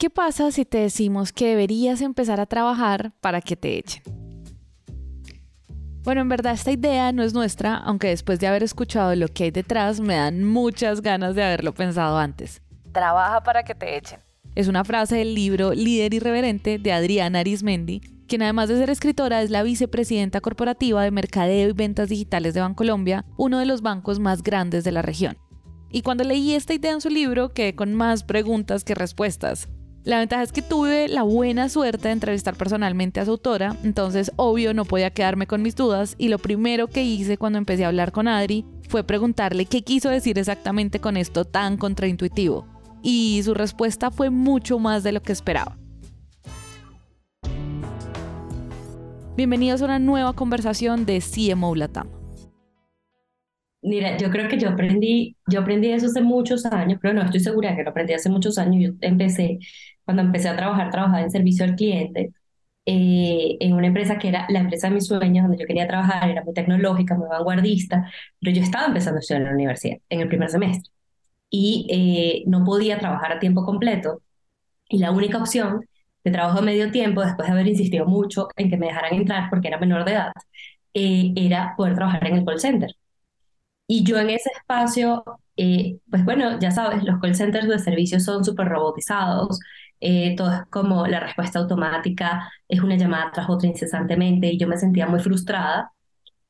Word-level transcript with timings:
¿Qué 0.00 0.10
pasa 0.10 0.52
si 0.52 0.64
te 0.64 0.78
decimos 0.78 1.32
que 1.32 1.48
deberías 1.48 2.02
empezar 2.02 2.38
a 2.38 2.46
trabajar 2.46 3.12
para 3.20 3.40
que 3.40 3.56
te 3.56 3.78
echen? 3.78 4.04
Bueno, 6.04 6.20
en 6.20 6.28
verdad 6.28 6.52
esta 6.52 6.70
idea 6.70 7.10
no 7.10 7.24
es 7.24 7.34
nuestra, 7.34 7.74
aunque 7.78 8.06
después 8.06 8.38
de 8.38 8.46
haber 8.46 8.62
escuchado 8.62 9.16
lo 9.16 9.26
que 9.26 9.42
hay 9.42 9.50
detrás 9.50 9.98
me 9.98 10.14
dan 10.14 10.44
muchas 10.44 11.02
ganas 11.02 11.34
de 11.34 11.42
haberlo 11.42 11.74
pensado 11.74 12.16
antes. 12.16 12.62
Trabaja 12.92 13.42
para 13.42 13.64
que 13.64 13.74
te 13.74 13.96
echen. 13.96 14.20
Es 14.54 14.68
una 14.68 14.84
frase 14.84 15.16
del 15.16 15.34
libro 15.34 15.72
Líder 15.72 16.14
Irreverente 16.14 16.78
de 16.78 16.92
Adriana 16.92 17.40
Arismendi, 17.40 18.00
quien 18.28 18.42
además 18.42 18.68
de 18.68 18.78
ser 18.78 18.90
escritora 18.90 19.42
es 19.42 19.50
la 19.50 19.64
vicepresidenta 19.64 20.40
corporativa 20.40 21.02
de 21.02 21.10
Mercadeo 21.10 21.70
y 21.70 21.72
Ventas 21.72 22.08
Digitales 22.08 22.54
de 22.54 22.60
Bancolombia, 22.60 23.24
uno 23.36 23.58
de 23.58 23.66
los 23.66 23.82
bancos 23.82 24.20
más 24.20 24.44
grandes 24.44 24.84
de 24.84 24.92
la 24.92 25.02
región. 25.02 25.38
Y 25.90 26.02
cuando 26.02 26.22
leí 26.22 26.54
esta 26.54 26.72
idea 26.72 26.92
en 26.92 27.00
su 27.00 27.08
libro, 27.08 27.52
quedé 27.52 27.74
con 27.74 27.94
más 27.94 28.22
preguntas 28.22 28.84
que 28.84 28.94
respuestas. 28.94 29.68
La 30.04 30.20
ventaja 30.20 30.42
es 30.42 30.52
que 30.52 30.62
tuve 30.62 31.08
la 31.08 31.22
buena 31.22 31.68
suerte 31.68 32.08
de 32.08 32.12
entrevistar 32.12 32.56
personalmente 32.56 33.20
a 33.20 33.24
su 33.24 33.32
autora, 33.32 33.76
entonces 33.82 34.32
obvio 34.36 34.72
no 34.72 34.84
podía 34.84 35.10
quedarme 35.10 35.46
con 35.46 35.60
mis 35.60 35.76
dudas 35.76 36.14
y 36.18 36.28
lo 36.28 36.38
primero 36.38 36.86
que 36.86 37.02
hice 37.02 37.36
cuando 37.36 37.58
empecé 37.58 37.84
a 37.84 37.88
hablar 37.88 38.12
con 38.12 38.28
Adri 38.28 38.64
fue 38.88 39.04
preguntarle 39.04 39.66
qué 39.66 39.82
quiso 39.82 40.08
decir 40.08 40.38
exactamente 40.38 40.98
con 41.00 41.16
esto 41.16 41.44
tan 41.44 41.76
contraintuitivo. 41.76 42.66
Y 43.02 43.42
su 43.44 43.54
respuesta 43.54 44.10
fue 44.10 44.30
mucho 44.30 44.78
más 44.78 45.02
de 45.02 45.12
lo 45.12 45.22
que 45.22 45.32
esperaba. 45.32 45.76
Bienvenidos 49.36 49.82
a 49.82 49.84
una 49.84 49.98
nueva 49.98 50.32
conversación 50.32 51.06
de 51.06 51.20
CMO 51.20 51.74
Latam. 51.76 52.17
Mira, 53.88 54.18
yo 54.18 54.30
creo 54.30 54.48
que 54.48 54.58
yo 54.58 54.68
aprendí, 54.70 55.36
yo 55.46 55.60
aprendí 55.60 55.88
eso 55.90 56.06
hace 56.06 56.20
muchos 56.20 56.66
años, 56.66 56.98
pero 57.00 57.14
no 57.14 57.22
estoy 57.22 57.40
segura 57.40 57.74
que 57.74 57.82
lo 57.82 57.90
aprendí 57.90 58.12
hace 58.12 58.28
muchos 58.28 58.58
años. 58.58 58.92
Yo 58.92 58.98
empecé 59.00 59.58
cuando 60.04 60.22
empecé 60.22 60.48
a 60.48 60.56
trabajar, 60.56 60.90
trabajaba 60.90 61.22
en 61.22 61.30
servicio 61.30 61.64
al 61.64 61.74
cliente, 61.76 62.32
eh, 62.86 63.56
en 63.60 63.74
una 63.74 63.86
empresa 63.88 64.18
que 64.18 64.28
era 64.28 64.46
la 64.50 64.60
empresa 64.60 64.88
de 64.88 64.94
mis 64.94 65.06
sueños, 65.06 65.44
donde 65.44 65.58
yo 65.58 65.66
quería 65.66 65.86
trabajar, 65.88 66.30
era 66.30 66.44
muy 66.44 66.54
tecnológica, 66.54 67.16
muy 67.16 67.28
vanguardista, 67.28 68.10
pero 68.40 68.52
yo 68.56 68.62
estaba 68.62 68.86
empezando 68.86 69.18
a 69.18 69.20
estudiar 69.20 69.42
en 69.42 69.48
la 69.48 69.54
universidad, 69.54 69.98
en 70.10 70.20
el 70.20 70.28
primer 70.28 70.50
semestre, 70.50 70.92
y 71.50 71.86
eh, 71.90 72.44
no 72.48 72.64
podía 72.64 72.98
trabajar 72.98 73.32
a 73.32 73.40
tiempo 73.40 73.64
completo, 73.64 74.22
y 74.88 74.98
la 74.98 75.12
única 75.12 75.38
opción 75.38 75.86
de 76.24 76.30
trabajo 76.32 76.58
a 76.60 76.62
medio 76.62 76.90
tiempo, 76.92 77.22
después 77.22 77.48
de 77.48 77.52
haber 77.54 77.68
insistido 77.68 78.06
mucho 78.06 78.48
en 78.56 78.70
que 78.70 78.76
me 78.78 78.86
dejaran 78.86 79.14
entrar 79.14 79.50
porque 79.50 79.68
era 79.68 79.78
menor 79.78 80.04
de 80.04 80.12
edad, 80.12 80.32
eh, 80.94 81.32
era 81.36 81.74
poder 81.76 81.94
trabajar 81.94 82.26
en 82.28 82.36
el 82.38 82.44
call 82.44 82.60
center. 82.60 82.90
Y 83.88 84.04
yo 84.04 84.18
en 84.20 84.30
ese 84.30 84.50
espacio, 84.56 85.24
pues 86.10 86.24
bueno, 86.24 86.58
ya 86.60 86.70
sabes, 86.70 87.02
los 87.04 87.20
call 87.20 87.34
centers 87.34 87.68
de 87.68 87.78
servicio 87.78 88.20
son 88.20 88.44
súper 88.44 88.68
robotizados, 88.68 89.60
eh, 90.00 90.36
todo 90.36 90.52
es 90.52 90.60
como 90.70 91.06
la 91.06 91.20
respuesta 91.20 91.58
automática, 91.58 92.50
es 92.68 92.80
una 92.82 92.96
llamada 92.96 93.32
tras 93.32 93.48
otra 93.50 93.68
incesantemente 93.68 94.48
y 94.48 94.58
yo 94.58 94.68
me 94.68 94.76
sentía 94.78 95.06
muy 95.08 95.20
frustrada 95.20 95.92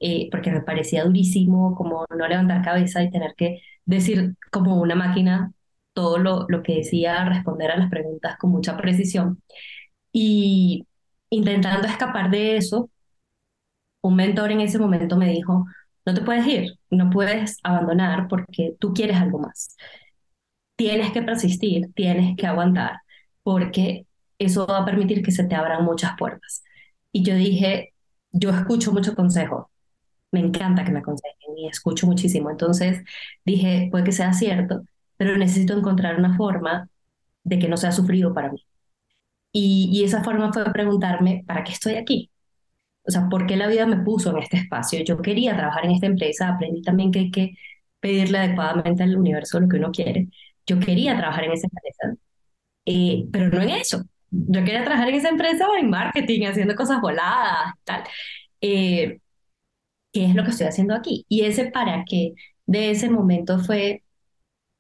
eh, 0.01 0.29
porque 0.31 0.51
me 0.53 0.63
parecía 0.63 1.05
durísimo 1.05 1.75
como 1.77 2.07
no 2.17 2.29
levantar 2.29 2.63
cabeza 2.65 3.03
y 3.03 3.11
tener 3.11 3.35
que 3.37 3.63
decir 3.87 4.37
como 4.53 4.81
una 4.81 4.95
máquina 4.97 5.53
todo 5.95 6.19
lo, 6.19 6.47
lo 6.49 6.63
que 6.63 6.77
decía, 6.77 7.25
responder 7.27 7.71
a 7.73 7.79
las 7.79 7.91
preguntas 7.91 8.37
con 8.39 8.51
mucha 8.53 8.77
precisión. 8.77 9.43
Y 10.13 10.87
intentando 11.31 11.89
escapar 11.89 12.31
de 12.31 12.57
eso, 12.59 12.91
un 14.03 14.17
mentor 14.17 14.53
en 14.53 14.61
ese 14.61 14.79
momento 14.79 15.17
me 15.17 15.29
dijo, 15.31 15.67
no 16.09 16.15
te 16.15 16.23
puedes 16.23 16.47
ir, 16.47 16.79
no 16.91 17.11
puedes 17.11 17.59
abandonar 17.63 18.29
porque 18.29 18.75
tú 18.81 18.95
quieres 18.95 19.19
algo 19.19 19.39
más. 19.41 19.77
Tienes 20.77 21.13
que 21.13 21.23
persistir, 21.23 21.93
tienes 21.95 22.37
que 22.37 22.47
aguantar 22.47 23.01
porque 23.43 24.07
eso 24.39 24.67
va 24.67 24.79
a 24.79 24.85
permitir 24.85 25.23
que 25.23 25.33
se 25.33 25.45
te 25.45 25.55
abran 25.55 25.85
muchas 25.85 26.13
puertas. 26.19 26.63
Y 27.13 27.25
yo 27.25 27.35
dije, 27.35 27.93
yo 28.33 28.51
escucho 28.51 28.93
mucho 28.93 29.15
consejo, 29.15 29.71
me 30.33 30.41
encanta 30.41 30.85
que 30.85 30.93
me 30.93 31.01
aconsejen 31.01 31.59
y 31.59 31.69
escucho 31.69 32.07
muchísimo. 32.07 32.51
Entonces 32.51 33.03
dije, 33.45 33.89
puede 33.91 34.05
que 34.05 34.13
sea 34.13 34.33
cierto, 34.33 34.83
pero 35.19 35.37
necesito 35.39 35.77
encontrar 35.79 36.19
una 36.19 36.37
forma 36.37 36.89
de 37.45 37.59
que 37.59 37.69
no 37.69 37.77
sea 37.79 37.93
sufrido 37.93 38.35
para 38.35 38.53
mí. 38.53 38.65
Y, 39.53 39.91
y 39.93 40.05
esa 40.05 40.25
forma 40.25 40.53
fue 40.53 40.65
preguntarme, 40.73 41.45
¿para 41.47 41.65
qué 41.65 41.73
estoy 41.73 41.95
aquí? 41.97 42.31
O 43.09 43.13
sea, 43.13 43.29
¿por 43.31 43.47
qué 43.47 43.57
la 43.57 43.69
vida 43.69 43.87
me 43.87 43.99
puso 43.99 44.31
en 44.33 44.39
este 44.39 44.59
espacio? 44.59 45.03
Yo 45.05 45.23
quería 45.23 45.57
trabajar 45.57 45.87
en 45.87 45.93
esta 45.93 46.07
empresa, 46.07 46.51
aprendí 46.51 46.83
también 46.83 47.11
que 47.13 47.21
hay 47.21 47.31
que 47.31 47.55
pedirle 48.01 48.39
adecuadamente 48.39 49.03
al 49.03 49.17
universo 49.17 49.61
lo 49.61 49.69
que 49.69 49.79
uno 49.79 49.91
quiere. 49.93 50.29
Yo 50.67 50.79
quería 50.81 51.17
trabajar 51.17 51.45
en 51.45 51.53
esa 51.53 51.69
empresa, 51.69 52.23
eh, 52.87 53.27
pero 53.33 53.49
no 53.51 53.63
en 53.63 53.71
eso. 53.71 54.05
Yo 54.31 54.65
quería 54.65 54.85
trabajar 54.85 55.09
en 55.11 55.17
esa 55.17 55.31
empresa 55.31 55.67
en 55.79 55.91
marketing, 55.91 56.47
haciendo 56.47 56.75
cosas 56.77 57.01
voladas, 57.01 57.75
tal. 57.85 58.05
Eh, 58.61 59.21
¿Qué 60.13 60.27
es 60.27 60.35
lo 60.35 60.45
que 60.45 60.51
estoy 60.51 60.67
haciendo 60.67 60.95
aquí? 60.95 61.25
Y 61.29 61.43
ese 61.45 61.71
para 61.71 62.05
qué 62.05 62.35
de 62.67 62.91
ese 62.91 63.11
momento 63.11 63.59
fue, 63.61 64.05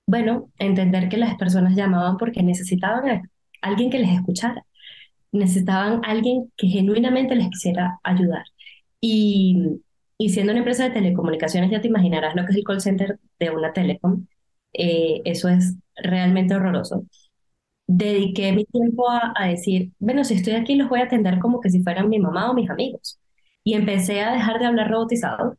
bueno, 0.07 0.51
entender 0.59 1.09
que 1.09 1.19
las 1.19 1.37
personas 1.37 1.77
llamaban 1.77 2.19
porque 2.19 2.43
necesitaban 2.43 3.09
a 3.09 3.23
alguien 3.63 3.91
que 3.91 3.99
les 4.01 4.11
escuchara, 4.11 4.65
necesitaban 5.33 6.03
alguien 6.05 6.53
que 6.57 6.69
genuinamente 6.69 7.35
les 7.37 7.49
quisiera 7.51 7.99
ayudar. 8.03 8.45
Y, 9.01 9.81
y 10.19 10.31
siendo 10.31 10.53
una 10.53 10.61
empresa 10.61 10.85
de 10.85 10.91
telecomunicaciones, 10.91 11.71
ya 11.71 11.81
te 11.81 11.89
imaginarás 11.89 12.35
lo 12.35 12.45
que 12.45 12.53
es 12.53 12.57
el 12.59 12.65
call 12.65 12.81
center 12.81 13.19
de 13.39 13.51
una 13.51 13.73
telecom. 13.73 14.27
Eh, 14.73 15.23
eso 15.25 15.49
es 15.49 15.77
realmente 15.97 16.55
horroroso 16.55 17.05
dediqué 17.89 18.53
mi 18.53 18.65
tiempo 18.67 19.07
a, 19.11 19.49
decir, 19.49 19.93
bueno, 19.99 20.25
si 20.25 20.35
estoy 20.35 20.55
aquí 20.55 20.77
los 20.77 20.89
voy 20.89 21.01
a 21.01 21.05
atender 21.05 21.39
como 21.41 21.61
que 21.61 21.71
si 21.71 21.83
fueran 21.83 22.09
mi 22.09 22.19
mamá 22.21 22.51
o 22.51 22.55
mis 22.55 22.71
amigos. 22.71 23.19
Y 23.65 23.75
empecé 23.75 24.21
a 24.23 24.33
dejar 24.33 24.59
de 24.61 24.67
hablar 24.67 24.91
robotizado, 24.91 25.59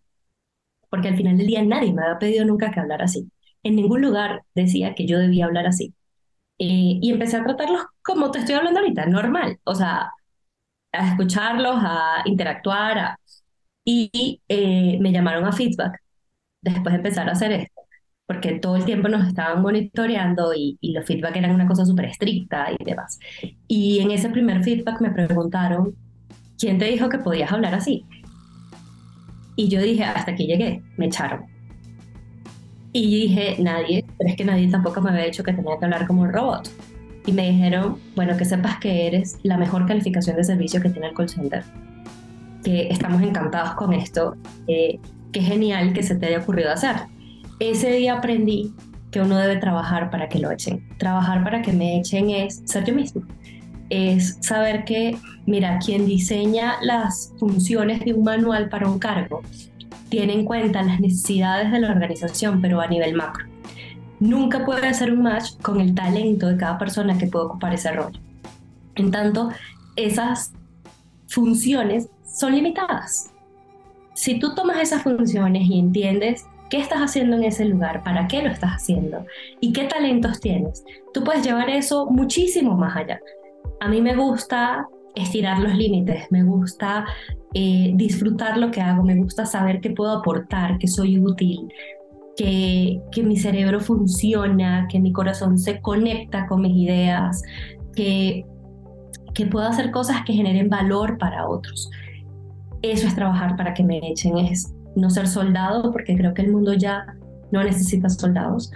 porque 0.89 1.09
al 1.09 1.17
final 1.17 1.37
del 1.37 1.47
día 1.47 1.63
nadie 1.63 1.93
me 1.93 2.03
había 2.03 2.19
pedido 2.19 2.45
nunca 2.45 2.71
que 2.71 2.79
hablar 2.79 3.01
así. 3.01 3.31
En 3.63 3.75
ningún 3.75 4.01
lugar 4.01 4.43
decía 4.55 4.95
que 4.95 5.07
yo 5.07 5.19
debía 5.19 5.45
hablar 5.45 5.67
así. 5.67 5.93
Eh, 6.59 6.99
y 7.01 7.11
empecé 7.11 7.37
a 7.37 7.43
tratarlos 7.43 7.85
como 8.03 8.31
te 8.31 8.39
estoy 8.39 8.55
hablando 8.55 8.79
ahorita, 8.81 9.05
normal. 9.05 9.59
O 9.63 9.75
sea, 9.75 10.11
a 10.93 11.07
escucharlos, 11.09 11.77
a 11.81 12.23
interactuar. 12.25 13.17
Y 13.85 14.41
eh, 14.49 14.99
me 15.01 15.11
llamaron 15.11 15.45
a 15.45 15.51
feedback 15.53 16.01
después 16.61 16.93
de 16.93 16.97
empezar 16.97 17.29
a 17.29 17.33
hacer 17.33 17.51
esto 17.53 17.81
porque 18.29 18.59
todo 18.59 18.75
el 18.75 18.85
tiempo 18.85 19.07
nos 19.09 19.27
estaban 19.27 19.63
monitoreando 19.63 20.53
y, 20.53 20.77
y 20.81 20.93
los 20.93 21.03
feedback 21.03 21.35
eran 21.37 21.55
una 21.55 21.67
cosa 21.67 21.83
súper 21.83 22.05
estricta 22.05 22.67
y 22.77 22.83
demás. 22.83 23.17
Y 23.67 24.01
en 24.01 24.11
ese 24.11 24.29
primer 24.29 24.63
feedback 24.63 25.01
me 25.01 25.09
preguntaron, 25.09 25.95
¿quién 26.59 26.77
te 26.77 26.85
dijo 26.85 27.09
que 27.09 27.17
podías 27.17 27.51
hablar 27.51 27.73
así? 27.73 28.05
Y 29.55 29.67
yo 29.67 29.81
dije, 29.81 30.03
hasta 30.03 30.29
aquí 30.33 30.45
llegué, 30.45 30.83
me 30.95 31.07
echaron. 31.07 31.58
Y 32.91 33.27
dije, 33.27 33.55
nadie, 33.59 34.05
pero 34.17 34.29
es 34.29 34.35
que 34.35 34.45
nadie 34.45 34.67
tampoco 34.69 35.01
me 35.01 35.11
había 35.11 35.25
dicho 35.25 35.43
que 35.43 35.53
tenía 35.53 35.77
que 35.77 35.85
hablar 35.85 36.07
como 36.07 36.23
un 36.23 36.33
robot. 36.33 36.69
Y 37.25 37.31
me 37.31 37.51
dijeron, 37.51 37.97
bueno, 38.15 38.35
que 38.37 38.45
sepas 38.45 38.79
que 38.79 39.07
eres 39.07 39.37
la 39.43 39.57
mejor 39.57 39.85
calificación 39.85 40.35
de 40.35 40.43
servicio 40.43 40.81
que 40.81 40.89
tiene 40.89 41.07
el 41.07 41.13
call 41.13 41.29
center. 41.29 41.63
Que 42.63 42.89
estamos 42.89 43.21
encantados 43.21 43.75
con 43.75 43.93
esto. 43.93 44.35
Eh, 44.67 44.99
qué 45.31 45.41
genial 45.41 45.93
que 45.93 46.01
se 46.01 46.15
te 46.15 46.25
haya 46.25 46.39
ocurrido 46.39 46.71
hacer 46.71 46.95
ese 47.59 47.91
día 47.91 48.13
aprendí 48.13 48.73
que 49.11 49.21
uno 49.21 49.37
debe 49.37 49.57
trabajar 49.57 50.09
para 50.09 50.29
que 50.29 50.39
lo 50.39 50.51
echen. 50.51 50.87
Trabajar 50.97 51.43
para 51.43 51.61
que 51.61 51.73
me 51.73 51.99
echen 51.99 52.29
es 52.29 52.61
ser 52.65 52.85
yo 52.85 52.95
mismo. 52.95 53.23
Es 53.89 54.37
saber 54.41 54.85
que, 54.85 55.17
mira, 55.45 55.79
quien 55.79 56.05
diseña 56.05 56.75
las 56.81 57.33
funciones 57.37 58.05
de 58.05 58.13
un 58.13 58.23
manual 58.23 58.69
para 58.69 58.87
un 58.87 58.99
cargo 58.99 59.41
tiene 60.09 60.33
en 60.33 60.45
cuenta 60.45 60.83
las 60.83 60.99
necesidades 60.99 61.71
de 61.71 61.79
la 61.79 61.91
organización, 61.91 62.61
pero 62.61 62.81
a 62.81 62.87
nivel 62.87 63.15
macro. 63.15 63.45
Nunca 64.19 64.65
puede 64.65 64.87
hacer 64.87 65.11
un 65.11 65.23
match 65.23 65.57
con 65.61 65.79
el 65.79 65.95
talento 65.95 66.47
de 66.47 66.57
cada 66.57 66.77
persona 66.77 67.17
que 67.17 67.27
puede 67.27 67.45
ocupar 67.45 67.73
ese 67.73 67.91
rol. 67.91 68.11
En 68.95 69.11
tanto, 69.11 69.49
esas 69.95 70.51
funciones 71.27 72.09
son 72.25 72.53
limitadas. 72.53 73.31
Si 74.13 74.39
tú 74.39 74.53
tomas 74.55 74.79
esas 74.81 75.03
funciones 75.03 75.69
y 75.69 75.79
entiendes 75.79 76.45
qué 76.69 76.77
estás 76.77 76.99
haciendo 76.99 77.37
en 77.37 77.45
ese 77.45 77.65
lugar, 77.65 78.03
para 78.03 78.27
qué 78.27 78.41
lo 78.41 78.49
estás 78.49 78.71
haciendo 78.71 79.25
y 79.59 79.73
qué 79.73 79.85
talentos 79.85 80.39
tienes. 80.39 80.83
Tú 81.13 81.23
puedes 81.23 81.43
llevar 81.43 81.69
eso 81.69 82.07
muchísimo 82.07 82.75
más 82.75 82.95
allá. 82.95 83.19
A 83.79 83.87
mí 83.87 84.01
me 84.01 84.15
gusta 84.15 84.87
estirar 85.21 85.59
los 85.59 85.75
límites, 85.75 86.27
me 86.31 86.43
gusta 86.43 87.05
eh, 87.53 87.91
disfrutar 87.95 88.57
lo 88.57 88.71
que 88.71 88.81
hago, 88.81 89.03
me 89.03 89.15
gusta 89.15 89.45
saber 89.45 89.81
que 89.81 89.89
puedo 89.89 90.11
aportar, 90.11 90.77
que 90.77 90.87
soy 90.87 91.17
útil, 91.17 91.67
que, 92.37 93.01
que 93.11 93.23
mi 93.23 93.37
cerebro 93.37 93.79
funciona, 93.79 94.87
que 94.89 94.99
mi 94.99 95.11
corazón 95.11 95.57
se 95.57 95.81
conecta 95.81 96.47
con 96.47 96.61
mis 96.61 96.75
ideas, 96.77 97.41
que, 97.95 98.45
que 99.33 99.45
puedo 99.47 99.67
hacer 99.67 99.91
cosas 99.91 100.23
que 100.25 100.33
generen 100.33 100.69
valor 100.69 101.17
para 101.17 101.47
otros. 101.47 101.89
Eso 102.81 103.07
es 103.07 103.15
trabajar 103.15 103.57
para 103.57 103.73
que 103.73 103.83
me 103.83 103.97
echen, 103.97 104.37
es 104.37 104.73
no 104.95 105.09
ser 105.09 105.27
soldado, 105.27 105.91
porque 105.91 106.15
creo 106.15 106.33
que 106.33 106.43
el 106.43 106.51
mundo 106.51 106.73
ya 106.73 107.05
no 107.51 107.63
necesita 107.63 108.09
soldados. 108.09 108.71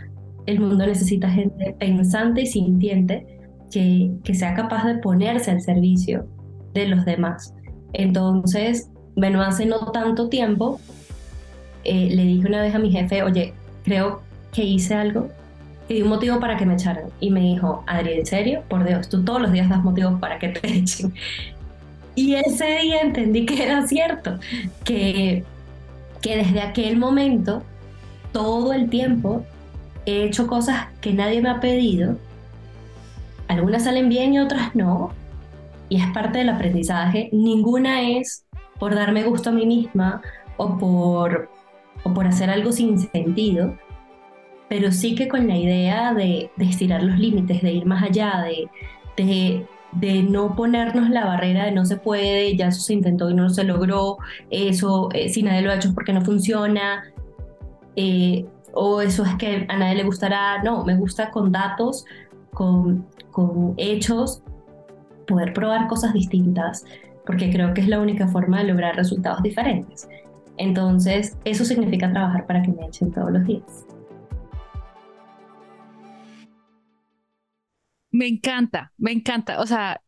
El 0.46 0.60
mundo 0.60 0.86
necesita 0.86 1.30
gente 1.30 1.75
pensante 1.80 2.42
y 2.42 2.48
sintiente 2.48 3.25
que, 3.72 4.12
que 4.24 4.34
sea 4.34 4.56
capaz 4.56 4.86
de 4.86 4.96
ponerse 4.96 5.51
al 5.51 5.62
servicio 5.62 6.28
de 6.74 6.88
los 6.88 7.06
demás. 7.06 7.54
Entonces, 7.94 8.90
bueno, 9.16 9.42
hace 9.42 9.66
no 9.66 9.92
tanto 9.92 10.30
tiempo, 10.30 10.80
eh, 11.84 12.10
le 12.12 12.24
dije 12.24 12.48
una 12.48 12.62
vez 12.62 12.74
a 12.74 12.80
mi 12.80 12.92
jefe, 12.92 13.24
oye, 13.24 13.54
creo 13.84 14.22
que 14.52 14.64
hice 14.64 14.96
algo 14.96 15.30
que 15.88 15.96
dio 15.96 16.06
un 16.06 16.10
motivo 16.10 16.40
para 16.40 16.58
que 16.58 16.66
me 16.66 16.74
echaran. 16.74 17.06
Y 17.20 17.30
me 17.30 17.42
dijo, 17.42 17.84
Adri, 17.88 18.14
¿en 18.14 18.25
serio? 18.25 18.64
Por 18.70 18.86
Dios, 18.86 19.10
tú 19.10 19.24
todos 19.24 19.42
los 19.42 19.52
días 19.52 19.70
das 19.70 19.84
motivos 19.84 20.20
para 20.20 20.40
que 20.40 20.50
te 20.50 20.68
echen. 20.78 21.14
Y 22.16 22.36
ese 22.36 22.66
día 22.81 23.02
entendí 23.02 23.46
que 23.46 23.64
era 23.64 23.86
cierto, 23.88 24.40
que, 24.84 25.44
que 26.22 26.38
desde 26.38 26.62
aquel 26.62 26.98
momento, 26.98 27.64
todo 28.31 28.74
el 28.74 28.90
tiempo, 28.90 29.44
he 30.06 30.24
hecho 30.24 30.48
cosas 30.48 30.88
que 31.02 31.14
nadie 31.14 31.42
me 31.42 31.50
ha 31.50 31.60
pedido. 31.60 32.18
Algunas 33.48 33.84
salen 33.84 34.10
bien 34.10 34.34
y 34.34 34.40
otras 34.40 34.75
no. 34.75 35.12
Y 35.90 36.02
es 36.02 36.08
parte 36.14 36.40
del 36.40 36.50
aprendizaje. 36.50 37.30
Ninguna 37.32 38.02
es 38.02 38.46
por 38.80 38.96
darme 38.96 39.24
gusto 39.24 39.50
a 39.50 39.54
mí 39.54 39.66
misma 39.66 40.22
o 40.58 40.78
por, 40.78 41.50
o 42.04 42.14
por 42.14 42.28
hacer 42.28 42.50
algo 42.50 42.72
sin 42.72 43.00
sentido, 43.00 43.78
pero 44.70 44.92
sí 44.92 45.16
que 45.16 45.28
con 45.28 45.48
la 45.48 45.58
idea 45.58 46.14
de, 46.14 46.52
de 46.56 46.66
estirar 46.66 47.04
los 47.04 47.18
límites, 47.18 47.62
de 47.62 47.72
ir 47.72 47.86
más 47.86 48.04
allá, 48.04 48.44
de, 49.16 49.66
de, 49.94 50.24
no 50.24 50.56
ponernos 50.56 51.10
la 51.10 51.26
barrera 51.26 51.66
de 51.66 51.72
no 51.72 51.86
se 51.86 51.98
puede, 51.98 52.56
ya 52.58 52.68
eso 52.68 52.82
se 52.82 52.94
intentó 52.94 53.30
y 53.30 53.36
no 53.36 53.50
se 53.50 53.64
logró, 53.64 54.18
eso 54.50 55.10
eh, 55.14 55.30
si 55.30 55.44
nadie 55.44 55.62
lo 55.62 55.72
ha 55.72 55.76
hecho 55.76 55.90
es 55.90 55.94
porque 55.94 56.14
no 56.14 56.26
funciona, 56.26 57.04
eh, 57.96 58.46
o 58.74 59.02
eso 59.02 59.24
es 59.24 59.36
que 59.36 59.66
a 59.70 59.78
nadie 59.78 59.96
le 59.96 60.04
gustará, 60.04 60.64
no, 60.64 60.84
me 60.84 60.96
gusta 60.96 61.30
con 61.30 61.52
datos, 61.52 62.06
con, 62.52 63.06
con 63.32 63.76
hechos, 63.78 64.42
poder 65.28 65.54
probar 65.54 65.88
cosas 65.88 66.14
distintas, 66.14 66.86
porque 67.25 67.52
creo 67.52 67.74
que 67.74 67.81
es 67.81 67.88
la 67.88 68.00
única 68.00 68.28
forma 68.28 68.60
de 68.60 68.66
lograr 68.66 68.96
resultados 68.96 69.42
diferentes. 69.44 70.08
Entonces, 70.58 71.38
eso 71.46 71.66
significa 71.66 72.12
trabajar 72.12 72.46
para 72.46 72.62
que 72.62 72.72
me 72.72 72.86
echen 72.86 73.12
todos 73.12 73.31
los 73.31 73.44
días. 73.46 73.86
Me 78.12 78.28
encanta, 78.28 78.94
me 78.98 79.12
encanta. 79.12 79.60
O 79.60 79.66
sea, 79.66 80.00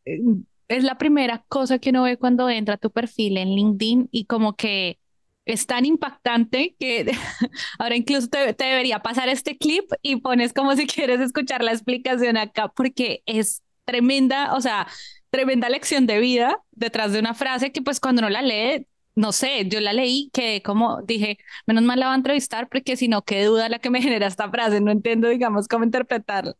es 0.67 0.83
la 0.83 0.97
primera 0.97 1.44
cosa 1.47 1.79
que 1.79 1.89
uno 1.89 2.03
ve 2.03 2.17
cuando 2.17 2.50
entra 2.50 2.75
a 2.75 2.77
tu 2.77 2.91
perfil 2.91 3.38
en 3.38 3.50
LinkedIn 3.50 4.09
y 4.12 4.25
como 4.25 4.56
que 4.56 5.00
es 5.45 5.65
tan 5.67 5.85
impactante 5.85 6.75
que 6.79 7.12
ahora 7.79 7.95
incluso 7.95 8.27
te, 8.27 8.53
te, 8.53 8.65
debería 8.65 9.00
pasar 9.00 9.29
este 9.29 9.57
clip 9.57 9.85
y 10.01 10.17
pones 10.17 10.53
como 10.53 10.75
si 10.75 10.85
quieres 10.88 11.19
escuchar 11.19 11.63
la 11.63 11.71
explicación 11.71 12.38
acá 12.38 12.67
porque 12.69 13.23
es 13.25 13.63
tremenda, 13.85 14.53
o 14.55 14.61
sea, 14.61 14.87
tremenda 15.29 15.69
lección 15.69 16.07
de 16.07 16.19
vida 16.19 16.57
detrás 16.71 17.13
de 17.13 17.19
una 17.19 17.33
frase 17.33 17.71
que 17.71 17.81
pues 17.81 17.99
cuando 17.99 18.21
uno 18.21 18.29
la 18.29 18.41
lee, 18.41 18.87
no 19.15 19.31
sé, 19.31 19.67
yo 19.69 19.79
la 19.79 19.93
leí 19.93 20.29
que 20.33 20.61
como 20.63 21.01
dije, 21.03 21.37
menos 21.65 21.83
mal 21.83 21.99
la 21.99 22.07
va 22.07 22.13
a 22.13 22.17
entrevistar 22.17 22.67
porque 22.69 22.97
si 22.97 23.07
no, 23.07 23.23
qué 23.23 23.45
duda 23.45 23.69
la 23.69 23.79
que 23.79 23.89
me 23.89 24.01
genera 24.03 24.27
esta 24.27 24.49
frase, 24.49 24.81
no 24.81 24.91
entiendo, 24.91 25.29
digamos, 25.29 25.67
cómo 25.67 25.85
interpretarla. 25.85 26.53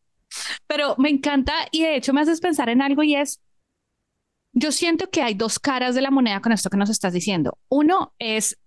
Pero 0.68 0.96
me 0.98 1.10
encanta 1.10 1.54
y 1.72 1.84
de 1.84 1.96
hecho 1.96 2.14
me 2.14 2.22
haces 2.22 2.42
pensar 2.42 2.70
en 2.70 2.82
algo 2.82 3.04
y 3.04 3.16
es, 3.16 3.42
yo 4.54 4.72
siento 4.72 5.10
que 5.10 5.22
hay 5.22 5.34
dos 5.34 5.60
caras 5.60 5.96
de 5.96 6.02
la 6.02 6.12
moneda 6.12 6.42
con 6.42 6.52
esto 6.52 6.70
que 6.70 6.78
nos 6.78 6.90
estás 6.90 7.14
diciendo. 7.14 7.58
Uno 7.70 8.14
es 8.20 8.58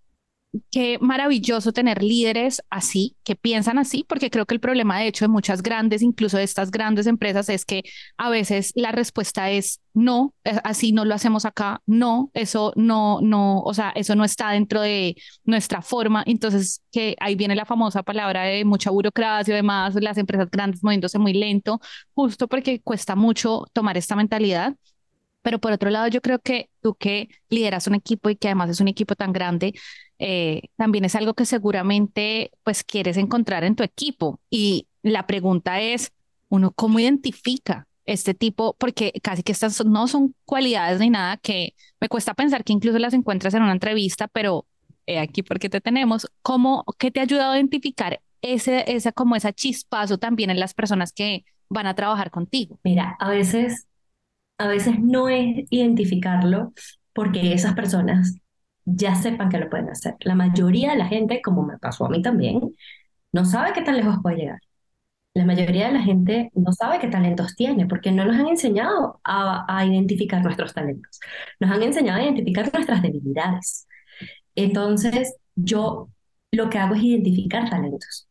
qué 0.71 0.99
maravilloso 1.00 1.73
tener 1.73 2.03
líderes 2.03 2.62
así, 2.71 3.17
que 3.23 3.37
piensan 3.37 3.79
así, 3.79 4.05
porque 4.09 4.31
creo 4.31 4.47
que 4.47 4.55
el 4.55 4.61
problema 4.61 4.99
de 4.99 5.06
hecho 5.09 5.25
de 5.25 5.29
muchas 5.29 5.62
grandes, 5.62 6.03
incluso 6.03 6.39
de 6.39 6.45
estas 6.45 6.71
grandes 6.71 7.06
empresas, 7.06 7.49
es 7.49 7.65
que 7.65 7.83
a 8.17 8.31
veces 8.31 8.73
la 8.75 8.93
respuesta 8.93 9.50
es 9.50 9.81
no, 9.93 10.35
así 10.65 10.93
no 10.93 11.05
lo 11.05 11.15
hacemos 11.15 11.45
acá, 11.45 11.83
no, 11.87 12.31
eso 12.35 12.73
no, 12.77 13.21
no, 13.21 13.61
o 13.61 13.75
sea, 13.75 13.91
eso 13.95 14.15
no 14.15 14.25
está 14.25 14.50
dentro 14.53 14.81
de 14.81 15.17
nuestra 15.45 15.83
forma. 15.83 16.23
Entonces, 16.27 16.83
que 16.93 17.17
ahí 17.21 17.35
viene 17.35 17.55
la 17.56 17.65
famosa 17.67 18.03
palabra 18.03 18.45
de 18.45 18.65
mucha 18.65 18.91
burocracia 18.91 19.53
y 19.53 19.56
demás, 19.56 19.95
las 20.00 20.17
empresas 20.19 20.50
grandes 20.50 20.83
moviéndose 20.83 21.19
muy 21.19 21.33
lento, 21.35 21.81
justo 22.15 22.49
porque 22.49 22.81
cuesta 22.81 23.17
mucho 23.17 23.65
tomar 23.73 23.97
esta 23.97 24.17
mentalidad. 24.17 24.75
Pero 25.43 25.59
por 25.61 25.73
otro 25.73 25.91
lado, 25.91 26.09
yo 26.09 26.21
creo 26.21 26.41
que 26.41 26.69
tú 26.83 26.95
que 26.95 27.29
lideras 27.49 27.87
un 27.87 27.95
equipo 27.95 28.29
y 28.31 28.37
que 28.37 28.49
además 28.49 28.71
es 28.71 28.81
un 28.81 28.89
equipo 28.89 29.15
tan 29.15 29.33
grande, 29.33 29.73
eh, 30.19 30.62
también 30.76 31.05
es 31.05 31.15
algo 31.15 31.35
que 31.35 31.44
seguramente 31.44 32.50
pues 32.65 32.85
quieres 32.85 33.17
encontrar 33.17 33.65
en 33.65 33.76
tu 33.76 33.82
equipo. 33.82 34.41
Y 34.50 34.88
la 35.03 35.26
pregunta 35.26 35.81
es, 35.81 36.12
uno, 36.49 36.73
¿cómo 36.73 36.99
identifica 36.99 37.87
este 38.05 38.35
tipo? 38.35 38.75
Porque 38.79 39.12
casi 39.23 39.43
que 39.43 39.53
estas 39.53 39.85
no 39.85 40.09
son 40.09 40.35
cualidades 40.44 41.00
ni 41.00 41.11
nada 41.11 41.37
que 41.37 41.75
me 42.00 42.09
cuesta 42.09 42.35
pensar 42.35 42.65
que 42.65 42.73
incluso 42.73 42.99
las 42.99 43.15
encuentras 43.15 43.55
en 43.55 43.62
una 43.62 43.73
entrevista, 43.73 44.29
pero 44.29 44.67
aquí 45.17 45.43
porque 45.43 45.70
te 45.70 45.81
tenemos, 45.81 46.31
¿cómo, 46.43 46.85
qué 46.99 47.11
te 47.11 47.21
ha 47.21 47.23
ayudado 47.23 47.53
a 47.53 47.56
identificar 47.56 48.21
ese, 48.43 48.93
esa, 48.93 49.12
como 49.12 49.37
esa 49.37 49.53
chispazo 49.53 50.19
también 50.19 50.50
en 50.50 50.61
las 50.61 50.75
personas 50.75 51.12
que 51.12 51.44
van 51.69 51.87
a 51.87 51.94
trabajar 51.94 52.31
contigo? 52.31 52.79
Mira, 52.85 53.17
a 53.19 53.31
veces, 53.31 53.87
a 54.59 54.69
veces 54.69 54.99
no 55.00 55.29
es 55.29 55.67
identificarlo 55.71 56.73
porque 57.12 57.53
esas 57.53 57.75
personas 57.75 58.35
ya 58.96 59.14
sepan 59.14 59.49
que 59.50 59.58
lo 59.58 59.70
pueden 59.70 59.90
hacer. 59.90 60.17
La 60.20 60.35
mayoría 60.35 60.93
de 60.93 60.99
la 60.99 61.06
gente, 61.06 61.43
como 61.43 61.62
me 61.64 61.79
pasó 61.79 62.06
a 62.06 62.11
mí 62.11 62.23
también, 62.23 62.61
no 63.32 63.44
sabe 63.44 63.73
qué 63.73 63.82
tan 63.82 63.96
lejos 63.96 64.19
puede 64.23 64.37
llegar. 64.38 64.61
La 65.35 65.44
mayoría 65.44 65.88
de 65.88 65.94
la 65.94 66.02
gente 66.02 66.50
no 66.55 66.73
sabe 66.73 66.99
qué 66.99 67.08
talentos 67.08 67.55
tiene 67.56 67.87
porque 67.87 68.12
no 68.12 68.25
nos 68.25 68.37
han 68.37 68.49
enseñado 68.49 69.20
a, 69.25 69.64
a 69.69 69.87
identificar 69.87 70.43
nuestros 70.43 70.75
talentos. 70.75 71.20
Nos 71.61 71.70
han 71.70 71.82
enseñado 71.82 72.20
a 72.20 72.25
identificar 72.25 72.73
nuestras 72.73 73.02
debilidades. 73.02 73.87
Entonces, 74.55 75.37
yo 75.55 76.08
lo 76.52 76.70
que 76.70 76.79
hago 76.79 76.94
es 76.94 77.02
identificar 77.02 77.70
talentos. 77.70 78.29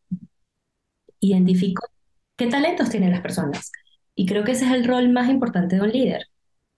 Identifico 1.20 1.86
qué 2.36 2.46
talentos 2.48 2.90
tienen 2.90 3.10
las 3.12 3.20
personas. 3.20 3.72
Y 4.14 4.26
creo 4.26 4.44
que 4.44 4.52
ese 4.52 4.66
es 4.66 4.72
el 4.72 4.84
rol 4.86 5.10
más 5.10 5.28
importante 5.30 5.76
de 5.76 5.82
un 5.82 5.90
líder, 5.90 6.26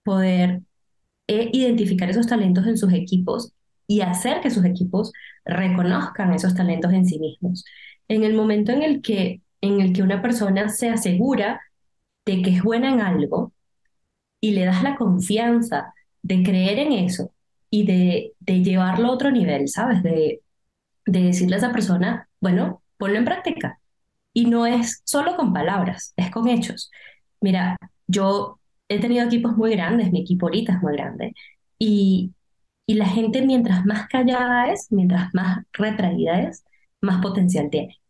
poder 0.04 0.62
eh, 1.28 1.50
identificar 1.52 2.10
esos 2.10 2.26
talentos 2.26 2.66
en 2.66 2.76
sus 2.78 2.92
equipos 2.92 3.52
y 3.90 4.02
hacer 4.02 4.40
que 4.40 4.50
sus 4.50 4.64
equipos 4.64 5.12
reconozcan 5.44 6.32
esos 6.32 6.54
talentos 6.54 6.92
en 6.92 7.06
sí 7.06 7.18
mismos. 7.18 7.64
En 8.06 8.22
el 8.22 8.34
momento 8.34 8.70
en 8.70 8.84
el 8.84 9.02
que, 9.02 9.42
en 9.60 9.80
el 9.80 9.92
que 9.92 10.04
una 10.04 10.22
persona 10.22 10.68
se 10.68 10.90
asegura 10.90 11.60
de 12.24 12.40
que 12.40 12.50
es 12.50 12.62
buena 12.62 12.92
en 12.92 13.00
algo 13.00 13.52
y 14.40 14.52
le 14.52 14.64
das 14.64 14.84
la 14.84 14.94
confianza 14.94 15.92
de 16.22 16.44
creer 16.44 16.78
en 16.78 16.92
eso 16.92 17.32
y 17.68 17.84
de, 17.84 18.32
llevarlo 18.62 19.08
a 19.08 19.10
otro 19.10 19.32
nivel, 19.32 19.66
¿sabes? 19.66 20.04
De, 20.04 20.40
de 21.06 21.22
decirle 21.22 21.56
a 21.56 21.58
esa 21.58 21.72
persona, 21.72 22.28
bueno, 22.38 22.84
ponlo 22.96 23.18
en 23.18 23.24
práctica. 23.24 23.80
Y 24.32 24.44
no 24.44 24.66
es 24.66 25.02
solo 25.04 25.34
con 25.34 25.52
palabras, 25.52 26.12
es 26.16 26.30
con 26.30 26.46
hechos. 26.46 26.92
Mira, 27.40 27.76
yo 28.06 28.60
he 28.88 29.00
tenido 29.00 29.26
equipos 29.26 29.56
muy 29.56 29.72
grandes, 29.72 30.12
mi 30.12 30.20
equipo 30.20 30.46
ahorita 30.46 30.74
es 30.74 30.80
muy 30.80 30.92
grande, 30.92 31.34
y 31.76 32.34
y 32.90 32.94
la 32.94 33.06
gente 33.06 33.42
mientras 33.42 33.86
más 33.86 34.08
callada 34.08 34.72
es, 34.72 34.88
mientras 34.90 35.32
más 35.32 35.64
retraída 35.72 36.40
es, 36.42 36.64
más 37.00 37.22
potencial 37.22 37.70
tiene. 37.70 38.00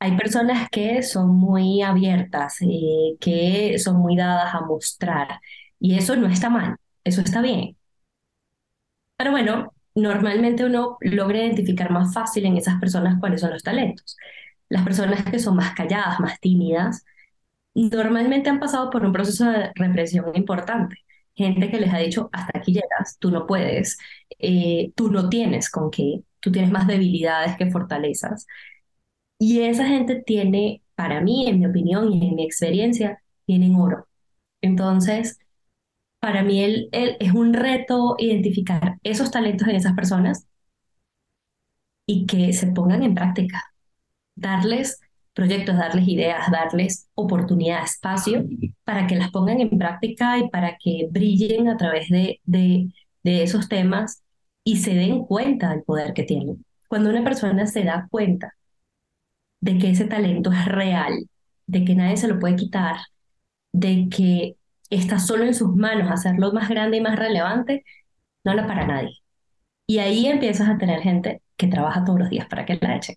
Hay 0.00 0.16
personas 0.16 0.68
que 0.70 1.02
son 1.04 1.28
muy 1.36 1.82
abiertas, 1.82 2.56
eh, 2.62 3.16
que 3.20 3.78
son 3.78 3.98
muy 3.98 4.16
dadas 4.16 4.52
a 4.54 4.62
mostrar, 4.62 5.40
y 5.78 5.96
eso 5.96 6.16
no 6.16 6.26
está 6.28 6.50
mal, 6.50 6.76
eso 7.04 7.20
está 7.20 7.40
bien. 7.40 7.76
Pero 9.16 9.30
bueno, 9.30 9.72
normalmente 9.94 10.64
uno 10.64 10.96
logra 11.00 11.38
identificar 11.38 11.90
más 11.92 12.12
fácil 12.12 12.46
en 12.46 12.56
esas 12.56 12.80
personas 12.80 13.20
cuáles 13.20 13.42
son 13.42 13.50
los 13.50 13.62
talentos. 13.62 14.16
Las 14.68 14.82
personas 14.84 15.24
que 15.24 15.38
son 15.38 15.56
más 15.56 15.74
calladas, 15.74 16.18
más 16.20 16.40
tímidas, 16.40 17.04
normalmente 17.74 18.50
han 18.50 18.60
pasado 18.60 18.90
por 18.90 19.04
un 19.04 19.12
proceso 19.12 19.50
de 19.50 19.70
represión 19.76 20.32
importante 20.34 20.96
gente 21.34 21.70
que 21.70 21.80
les 21.80 21.92
ha 21.92 21.98
dicho, 21.98 22.28
hasta 22.32 22.58
aquí 22.58 22.72
llegas, 22.72 23.18
tú 23.18 23.30
no 23.30 23.46
puedes, 23.46 23.98
eh, 24.38 24.92
tú 24.94 25.10
no 25.10 25.28
tienes 25.28 25.70
con 25.70 25.90
qué, 25.90 26.22
tú 26.40 26.52
tienes 26.52 26.70
más 26.70 26.86
debilidades 26.86 27.56
que 27.56 27.70
fortalezas. 27.70 28.46
Y 29.38 29.62
esa 29.62 29.86
gente 29.86 30.22
tiene, 30.24 30.82
para 30.94 31.20
mí, 31.20 31.48
en 31.48 31.60
mi 31.60 31.66
opinión 31.66 32.12
y 32.12 32.28
en 32.28 32.34
mi 32.36 32.44
experiencia, 32.44 33.22
tienen 33.46 33.74
oro. 33.76 34.06
Entonces, 34.62 35.38
para 36.20 36.42
mí 36.42 36.62
él, 36.62 36.88
es 36.92 37.32
un 37.32 37.54
reto 37.54 38.16
identificar 38.18 38.98
esos 39.02 39.30
talentos 39.30 39.68
en 39.68 39.76
esas 39.76 39.94
personas 39.94 40.46
y 42.06 42.26
que 42.26 42.52
se 42.52 42.66
pongan 42.68 43.02
en 43.02 43.14
práctica, 43.14 43.62
darles 44.34 45.00
proyectos, 45.34 45.76
darles 45.76 46.08
ideas, 46.08 46.50
darles 46.50 47.08
oportunidad, 47.14 47.84
espacio 47.84 48.44
para 48.84 49.06
que 49.06 49.16
las 49.16 49.30
pongan 49.30 49.60
en 49.60 49.78
práctica 49.78 50.38
y 50.38 50.48
para 50.50 50.76
que 50.78 51.08
brillen 51.10 51.68
a 51.68 51.76
través 51.76 52.08
de, 52.08 52.40
de, 52.44 52.92
esos 53.22 53.68
temas 53.68 54.22
y 54.64 54.78
se 54.78 54.94
den 54.94 55.24
cuenta 55.24 55.70
del 55.70 55.82
poder 55.82 56.12
que 56.14 56.24
tienen. 56.24 56.64
Cuando 56.88 57.10
una 57.10 57.24
persona 57.24 57.66
se 57.66 57.84
da 57.84 58.08
cuenta 58.10 58.54
de 59.60 59.78
que 59.78 59.90
ese 59.90 60.06
talento 60.06 60.52
es 60.52 60.64
real, 60.66 61.12
de 61.66 61.84
que 61.84 61.94
nadie 61.94 62.16
se 62.16 62.28
lo 62.28 62.38
puede 62.38 62.56
quitar, 62.56 62.96
de 63.72 64.08
que 64.10 64.56
está 64.90 65.18
solo 65.18 65.44
en 65.44 65.54
sus 65.54 65.74
manos 65.76 66.10
hacerlo 66.10 66.52
más 66.52 66.68
grande 66.68 66.96
y 66.98 67.00
más 67.00 67.16
relevante, 67.18 67.84
no 68.44 68.54
la 68.54 68.66
para 68.66 68.86
nadie. 68.86 69.12
Y 69.86 69.98
ahí 69.98 70.26
empiezas 70.26 70.68
a 70.68 70.78
tener 70.78 71.00
gente 71.02 71.42
que 71.56 71.68
trabaja 71.68 72.04
todos 72.04 72.18
los 72.20 72.30
días 72.30 72.46
para 72.48 72.64
que 72.66 72.78
la 72.80 72.96
echen. 72.96 73.16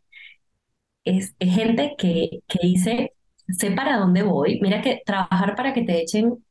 Es, 1.04 1.36
gente 1.40 1.96
que, 1.98 2.40
que 2.48 2.60
dice, 2.62 3.14
sé 3.48 3.72
para 3.72 3.98
dónde 3.98 4.24
voy. 4.24 4.60
Mira 4.62 4.82
que 4.82 5.02
trabajar 5.06 5.56
para 5.56 5.74
que 5.74 5.84
te 5.84 6.02
echen 6.02 6.44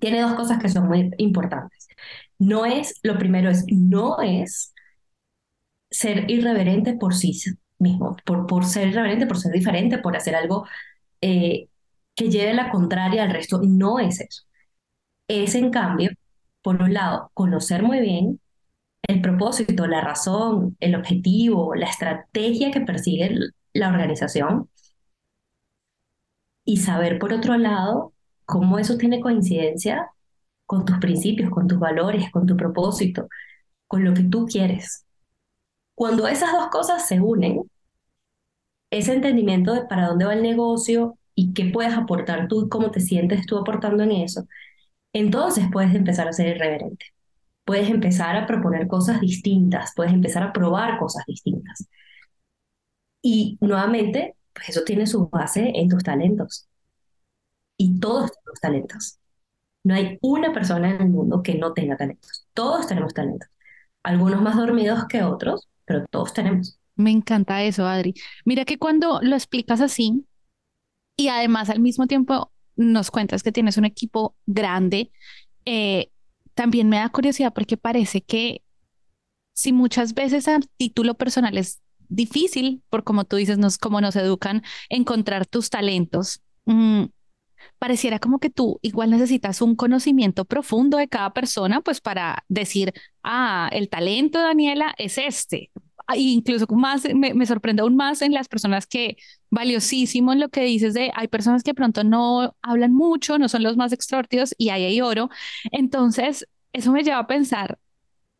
tiene 0.00 0.22
dos 0.22 0.34
cosas 0.34 0.60
que 0.60 0.68
son 0.68 0.88
muy 0.88 1.10
importantes. 1.18 1.88
No 2.38 2.66
es, 2.66 2.94
lo 3.02 3.18
primero 3.18 3.50
es, 3.50 3.64
no 3.68 4.20
es 4.22 4.74
ser 5.90 6.30
irreverente 6.30 6.94
por 6.94 7.14
sí 7.14 7.38
mismo, 7.78 8.16
por, 8.24 8.46
por 8.46 8.64
ser 8.64 8.88
irreverente, 8.88 9.26
por 9.26 9.38
ser 9.38 9.52
diferente, 9.52 9.98
por 9.98 10.16
hacer 10.16 10.34
algo 10.34 10.66
eh, 11.20 11.68
que 12.14 12.30
lleve 12.30 12.54
la 12.54 12.70
contraria 12.70 13.22
al 13.24 13.30
resto. 13.30 13.60
No 13.62 13.98
es 13.98 14.20
eso. 14.20 14.44
Es, 15.28 15.54
en 15.54 15.70
cambio, 15.70 16.10
por 16.62 16.82
un 16.82 16.94
lado, 16.94 17.30
conocer 17.34 17.82
muy 17.82 18.00
bien 18.00 18.40
el 19.04 19.22
propósito, 19.22 19.86
la 19.86 20.00
razón, 20.02 20.76
el 20.80 20.94
objetivo, 20.96 21.74
la 21.74 21.86
estrategia 21.88 22.70
que 22.70 22.80
persigue 22.82 23.30
la 23.72 23.88
organización 23.88 24.68
y 26.64 26.78
saber, 26.78 27.18
por 27.18 27.32
otro 27.32 27.56
lado, 27.56 28.12
cómo 28.44 28.78
eso 28.78 28.96
tiene 28.96 29.20
coincidencia 29.20 30.10
con 30.66 30.84
tus 30.84 30.98
principios, 30.98 31.50
con 31.50 31.66
tus 31.68 31.78
valores, 31.78 32.30
con 32.30 32.46
tu 32.46 32.56
propósito, 32.56 33.28
con 33.88 34.04
lo 34.04 34.14
que 34.14 34.24
tú 34.24 34.46
quieres. 34.46 35.06
Cuando 35.94 36.28
esas 36.28 36.52
dos 36.52 36.68
cosas 36.68 37.06
se 37.08 37.20
unen, 37.20 37.62
ese 38.90 39.12
entendimiento 39.14 39.74
de 39.74 39.82
para 39.86 40.08
dónde 40.08 40.24
va 40.24 40.34
el 40.34 40.42
negocio 40.42 41.18
y 41.34 41.52
qué 41.54 41.66
puedes 41.66 41.94
aportar 41.94 42.48
tú 42.48 42.66
y 42.66 42.68
cómo 42.68 42.90
te 42.90 43.00
sientes 43.00 43.46
tú 43.46 43.58
aportando 43.58 44.02
en 44.02 44.12
eso, 44.12 44.46
entonces 45.12 45.66
puedes 45.72 45.94
empezar 45.94 46.28
a 46.28 46.32
ser 46.32 46.56
irreverente. 46.56 47.06
Puedes 47.64 47.90
empezar 47.90 48.36
a 48.36 48.46
proponer 48.46 48.88
cosas 48.88 49.20
distintas, 49.20 49.92
puedes 49.96 50.12
empezar 50.12 50.42
a 50.42 50.52
probar 50.52 50.98
cosas 50.98 51.24
distintas. 51.26 51.88
Y 53.22 53.58
nuevamente, 53.60 54.36
pues 54.52 54.70
eso 54.70 54.82
tiene 54.84 55.06
su 55.06 55.28
base 55.28 55.72
en 55.74 55.88
tus 55.88 56.02
talentos. 56.02 56.68
Y 57.76 57.98
todos 57.98 58.30
tenemos 58.32 58.60
talentos. 58.60 59.18
No 59.84 59.94
hay 59.94 60.18
una 60.20 60.52
persona 60.52 60.90
en 60.90 61.02
el 61.02 61.08
mundo 61.08 61.42
que 61.42 61.54
no 61.54 61.72
tenga 61.72 61.96
talentos. 61.96 62.46
Todos 62.52 62.86
tenemos 62.86 63.14
talentos. 63.14 63.48
Algunos 64.02 64.42
más 64.42 64.56
dormidos 64.56 65.06
que 65.06 65.22
otros, 65.22 65.68
pero 65.84 66.04
todos 66.10 66.32
tenemos. 66.34 66.78
Me 66.96 67.10
encanta 67.10 67.62
eso, 67.62 67.86
Adri. 67.86 68.14
Mira 68.44 68.64
que 68.64 68.78
cuando 68.78 69.20
lo 69.22 69.34
explicas 69.34 69.80
así 69.80 70.26
y 71.16 71.28
además 71.28 71.70
al 71.70 71.80
mismo 71.80 72.06
tiempo 72.06 72.52
nos 72.76 73.10
cuentas 73.10 73.42
que 73.42 73.52
tienes 73.52 73.76
un 73.78 73.84
equipo 73.86 74.34
grande, 74.46 75.10
eh, 75.64 76.10
también 76.54 76.88
me 76.88 76.96
da 76.96 77.08
curiosidad 77.08 77.52
porque 77.54 77.76
parece 77.76 78.20
que 78.20 78.62
si 79.54 79.72
muchas 79.72 80.14
veces 80.14 80.48
a 80.48 80.60
título 80.76 81.14
personal 81.14 81.56
es 81.58 81.80
difícil, 82.10 82.82
por 82.90 83.04
como 83.04 83.24
tú 83.24 83.36
dices, 83.36 83.58
nos, 83.58 83.78
como 83.78 84.00
nos 84.00 84.16
educan, 84.16 84.62
encontrar 84.88 85.46
tus 85.46 85.70
talentos. 85.70 86.42
Mm, 86.66 87.04
pareciera 87.78 88.18
como 88.18 88.38
que 88.38 88.50
tú 88.50 88.78
igual 88.82 89.10
necesitas 89.10 89.62
un 89.62 89.76
conocimiento 89.76 90.44
profundo 90.44 90.98
de 90.98 91.08
cada 91.08 91.32
persona, 91.32 91.80
pues 91.80 92.00
para 92.00 92.44
decir, 92.48 92.92
ah, 93.22 93.68
el 93.72 93.88
talento 93.88 94.40
Daniela 94.40 94.94
es 94.98 95.18
este. 95.18 95.70
Ah, 96.06 96.16
incluso 96.16 96.66
más, 96.74 97.04
me, 97.14 97.34
me, 97.34 97.46
sorprende 97.46 97.82
aún 97.82 97.96
más 97.96 98.22
en 98.22 98.32
las 98.32 98.48
personas 98.48 98.86
que 98.86 99.16
valiosísimo 99.50 100.32
en 100.32 100.40
lo 100.40 100.48
que 100.48 100.62
dices 100.64 100.94
de 100.94 101.12
hay 101.14 101.28
personas 101.28 101.62
que 101.62 101.74
pronto 101.74 102.04
no 102.04 102.56
hablan 102.62 102.92
mucho, 102.92 103.38
no 103.38 103.48
son 103.48 103.62
los 103.62 103.76
más 103.76 103.92
extrovertidos 103.92 104.54
y 104.58 104.70
ahí 104.70 104.84
hay 104.84 105.00
oro. 105.00 105.30
Entonces, 105.72 106.46
eso 106.72 106.92
me 106.92 107.02
lleva 107.02 107.18
a 107.18 107.26
pensar, 107.26 107.78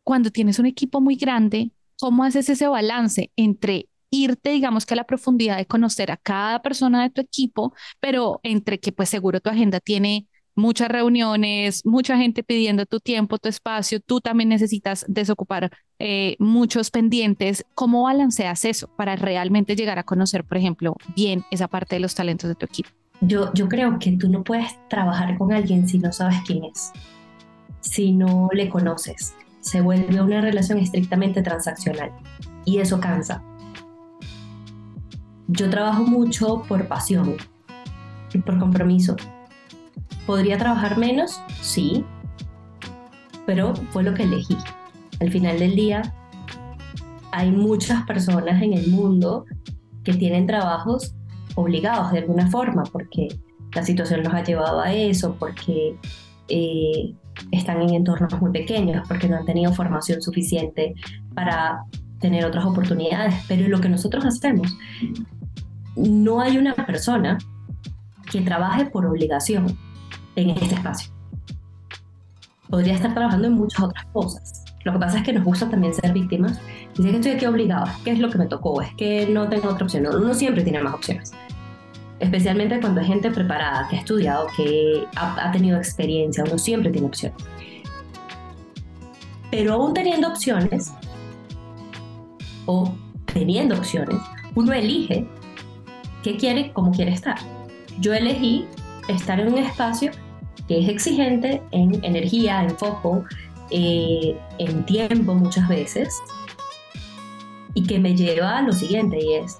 cuando 0.03 0.31
tienes 0.31 0.59
un 0.59 0.65
equipo 0.65 1.01
muy 1.01 1.15
grande, 1.15 1.71
¿cómo 2.01 2.23
haces 2.23 2.49
ese 2.49 2.67
balance 2.67 3.31
entre 3.35 3.87
irte, 4.09 4.49
digamos 4.49 4.87
que 4.87 4.95
a 4.95 4.97
la 4.97 5.03
profundidad 5.03 5.57
de 5.57 5.67
conocer 5.67 6.11
a 6.11 6.17
cada 6.17 6.59
persona 6.63 7.03
de 7.03 7.11
tu 7.11 7.21
equipo, 7.21 7.75
pero 7.99 8.39
entre 8.41 8.79
que 8.79 8.91
pues 8.91 9.07
seguro 9.07 9.39
tu 9.39 9.51
agenda 9.51 9.79
tiene 9.79 10.27
muchas 10.55 10.89
reuniones, 10.89 11.85
mucha 11.85 12.17
gente 12.17 12.41
pidiendo 12.41 12.87
tu 12.87 12.99
tiempo, 12.99 13.37
tu 13.37 13.49
espacio, 13.49 13.99
tú 13.99 14.19
también 14.19 14.49
necesitas 14.49 15.05
desocupar 15.07 15.69
eh, 15.99 16.35
muchos 16.39 16.89
pendientes. 16.89 17.63
¿Cómo 17.75 18.03
balanceas 18.03 18.65
eso 18.65 18.87
para 18.97 19.15
realmente 19.15 19.75
llegar 19.75 19.99
a 19.99 20.03
conocer, 20.03 20.43
por 20.43 20.57
ejemplo, 20.57 20.95
bien 21.15 21.43
esa 21.51 21.67
parte 21.67 21.97
de 21.97 21.99
los 21.99 22.15
talentos 22.15 22.47
de 22.47 22.55
tu 22.55 22.65
equipo? 22.65 22.89
Yo, 23.21 23.53
yo 23.53 23.69
creo 23.69 23.99
que 23.99 24.13
tú 24.13 24.27
no 24.27 24.43
puedes 24.43 24.71
trabajar 24.89 25.37
con 25.37 25.53
alguien 25.53 25.87
si 25.87 25.99
no 25.99 26.11
sabes 26.11 26.39
quién 26.47 26.63
es, 26.63 26.91
si 27.79 28.11
no 28.11 28.49
le 28.51 28.69
conoces. 28.69 29.35
Se 29.61 29.81
vuelve 29.81 30.21
una 30.21 30.41
relación 30.41 30.77
estrictamente 30.79 31.41
transaccional 31.41 32.11
y 32.65 32.79
eso 32.79 32.99
cansa. 32.99 33.43
Yo 35.47 35.69
trabajo 35.69 36.03
mucho 36.03 36.63
por 36.67 36.87
pasión 36.87 37.35
y 38.33 38.37
por 38.39 38.57
compromiso. 38.59 39.15
¿Podría 40.25 40.57
trabajar 40.57 40.97
menos? 40.97 41.41
Sí, 41.61 42.05
pero 43.45 43.73
fue 43.91 44.03
lo 44.03 44.13
que 44.13 44.23
elegí. 44.23 44.57
Al 45.19 45.31
final 45.31 45.59
del 45.59 45.75
día, 45.75 46.01
hay 47.31 47.51
muchas 47.51 48.03
personas 48.05 48.61
en 48.61 48.73
el 48.73 48.87
mundo 48.89 49.45
que 50.03 50.13
tienen 50.13 50.47
trabajos 50.47 51.15
obligados 51.55 52.11
de 52.11 52.19
alguna 52.19 52.49
forma, 52.49 52.83
porque 52.83 53.27
la 53.73 53.83
situación 53.83 54.23
los 54.23 54.33
ha 54.33 54.43
llevado 54.43 54.81
a 54.81 54.93
eso, 54.93 55.35
porque 55.37 55.95
eh, 56.47 57.13
están 57.51 57.81
en 57.81 57.93
entornos 57.93 58.39
muy 58.41 58.51
pequeños, 58.51 59.07
porque 59.07 59.27
no 59.27 59.37
han 59.37 59.45
tenido 59.45 59.73
formación 59.73 60.21
suficiente 60.21 60.95
para 61.33 61.83
tener 62.19 62.45
otras 62.45 62.65
oportunidades. 62.65 63.33
Pero 63.47 63.67
lo 63.67 63.81
que 63.81 63.89
nosotros 63.89 64.25
hacemos 64.25 64.77
no 65.95 66.39
hay 66.39 66.57
una 66.57 66.73
persona 66.73 67.37
que 68.31 68.41
trabaje 68.41 68.85
por 68.85 69.05
obligación 69.05 69.77
en 70.35 70.51
este 70.51 70.75
espacio. 70.75 71.11
Podría 72.69 72.93
estar 72.93 73.13
trabajando 73.13 73.47
en 73.47 73.53
muchas 73.53 73.83
otras 73.83 74.05
cosas. 74.13 74.63
Lo 74.83 74.93
que 74.93 74.99
pasa 74.99 75.17
es 75.17 75.23
que 75.23 75.33
nos 75.33 75.43
gusta 75.43 75.69
también 75.69 75.93
ser 75.93 76.13
víctimas. 76.13 76.59
Dice 76.95 77.09
que 77.09 77.15
estoy 77.17 77.31
aquí 77.33 77.45
obligado, 77.45 77.85
¿qué 78.03 78.11
es 78.11 78.19
lo 78.19 78.29
que 78.29 78.37
me 78.37 78.47
tocó? 78.47 78.81
Es 78.81 78.93
que 78.95 79.27
no 79.27 79.47
tengo 79.49 79.69
otra 79.69 79.85
opción. 79.85 80.07
Uno 80.07 80.33
siempre 80.33 80.63
tiene 80.63 80.81
más 80.81 80.93
opciones. 80.93 81.33
Especialmente 82.21 82.79
cuando 82.79 83.01
hay 83.01 83.07
gente 83.07 83.31
preparada, 83.31 83.87
que 83.89 83.97
ha 83.97 83.99
estudiado, 83.99 84.47
que 84.55 85.05
ha, 85.15 85.49
ha 85.49 85.51
tenido 85.51 85.77
experiencia, 85.77 86.43
uno 86.45 86.57
siempre 86.57 86.91
tiene 86.91 87.07
opciones. 87.07 87.43
Pero 89.49 89.73
aún 89.73 89.93
teniendo 89.93 90.29
opciones, 90.29 90.93
o 92.67 92.93
teniendo 93.25 93.75
opciones, 93.75 94.17
uno 94.55 94.71
elige 94.71 95.25
qué 96.23 96.37
quiere, 96.37 96.71
cómo 96.73 96.91
quiere 96.91 97.11
estar. 97.11 97.37
Yo 97.99 98.13
elegí 98.13 98.65
estar 99.07 99.39
en 99.39 99.53
un 99.53 99.57
espacio 99.57 100.11
que 100.67 100.79
es 100.79 100.89
exigente 100.89 101.61
en 101.71 102.03
energía, 102.03 102.63
en 102.63 102.77
foco, 102.77 103.25
eh, 103.71 104.37
en 104.59 104.85
tiempo 104.85 105.33
muchas 105.33 105.67
veces, 105.67 106.21
y 107.73 107.83
que 107.83 107.99
me 107.99 108.15
lleva 108.15 108.59
a 108.59 108.61
lo 108.61 108.73
siguiente, 108.73 109.17
y 109.19 109.33
es, 109.33 109.59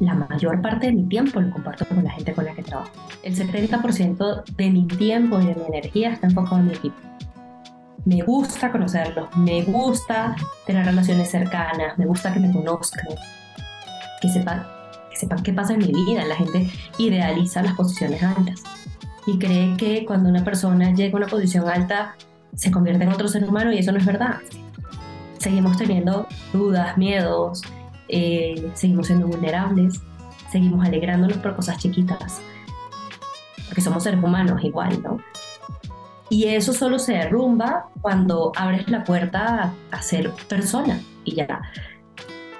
la 0.00 0.14
mayor 0.14 0.60
parte 0.60 0.86
de 0.86 0.92
mi 0.92 1.04
tiempo 1.04 1.40
lo 1.40 1.50
comparto 1.50 1.86
con 1.86 2.02
la 2.02 2.10
gente 2.10 2.32
con 2.32 2.44
la 2.44 2.54
que 2.54 2.62
trabajo. 2.62 2.90
El 3.22 3.34
70% 3.34 4.44
de 4.56 4.70
mi 4.70 4.86
tiempo 4.86 5.40
y 5.40 5.46
de 5.46 5.54
mi 5.54 5.64
energía 5.66 6.12
está 6.12 6.26
enfocado 6.26 6.58
en 6.58 6.66
mi 6.66 6.72
equipo. 6.72 6.96
Me 8.04 8.22
gusta 8.22 8.70
conocerlos, 8.70 9.34
me 9.36 9.62
gusta 9.62 10.36
tener 10.66 10.86
relaciones 10.86 11.30
cercanas, 11.30 11.98
me 11.98 12.06
gusta 12.06 12.32
que 12.32 12.40
me 12.40 12.52
conozcan, 12.52 13.06
que 14.20 14.28
sepan 14.28 14.64
sepan 15.16 15.42
qué 15.42 15.52
pasa 15.52 15.74
en 15.74 15.80
mi 15.80 15.92
vida. 15.92 16.24
La 16.24 16.36
gente 16.36 16.70
idealiza 16.98 17.62
las 17.62 17.74
posiciones 17.74 18.22
altas 18.22 18.62
y 19.26 19.38
cree 19.38 19.76
que 19.76 20.04
cuando 20.04 20.28
una 20.28 20.44
persona 20.44 20.92
llega 20.92 21.14
a 21.14 21.16
una 21.16 21.26
posición 21.26 21.68
alta 21.68 22.14
se 22.54 22.70
convierte 22.70 23.04
en 23.04 23.12
otro 23.12 23.28
ser 23.28 23.44
humano 23.44 23.72
y 23.72 23.78
eso 23.78 23.92
no 23.92 23.98
es 23.98 24.06
verdad. 24.06 24.36
Seguimos 25.38 25.76
teniendo 25.76 26.26
dudas, 26.52 26.96
miedos, 26.96 27.62
eh, 28.08 28.70
seguimos 28.74 29.06
siendo 29.06 29.26
vulnerables, 29.26 30.00
seguimos 30.50 30.84
alegrándonos 30.84 31.38
por 31.38 31.56
cosas 31.56 31.78
chiquitas, 31.78 32.40
porque 33.66 33.80
somos 33.80 34.02
seres 34.02 34.22
humanos 34.22 34.62
igual, 34.64 35.02
¿no? 35.02 35.18
Y 36.28 36.44
eso 36.44 36.72
solo 36.72 36.98
se 36.98 37.12
derrumba 37.12 37.88
cuando 38.00 38.52
abres 38.56 38.88
la 38.88 39.04
puerta 39.04 39.74
a, 39.92 39.96
a 39.96 40.02
ser 40.02 40.32
persona 40.48 41.00
y 41.24 41.36
ya 41.36 41.60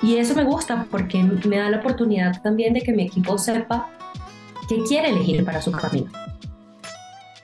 y 0.02 0.16
eso 0.16 0.34
me 0.34 0.44
gusta 0.44 0.86
porque 0.90 1.22
me 1.22 1.56
da 1.56 1.70
la 1.70 1.78
oportunidad 1.78 2.42
también 2.42 2.74
de 2.74 2.82
que 2.82 2.92
mi 2.92 3.04
equipo 3.04 3.38
sepa 3.38 3.88
qué 4.68 4.82
quiere 4.82 5.08
elegir 5.10 5.44
para 5.44 5.62
su 5.62 5.72
camino. 5.72 6.10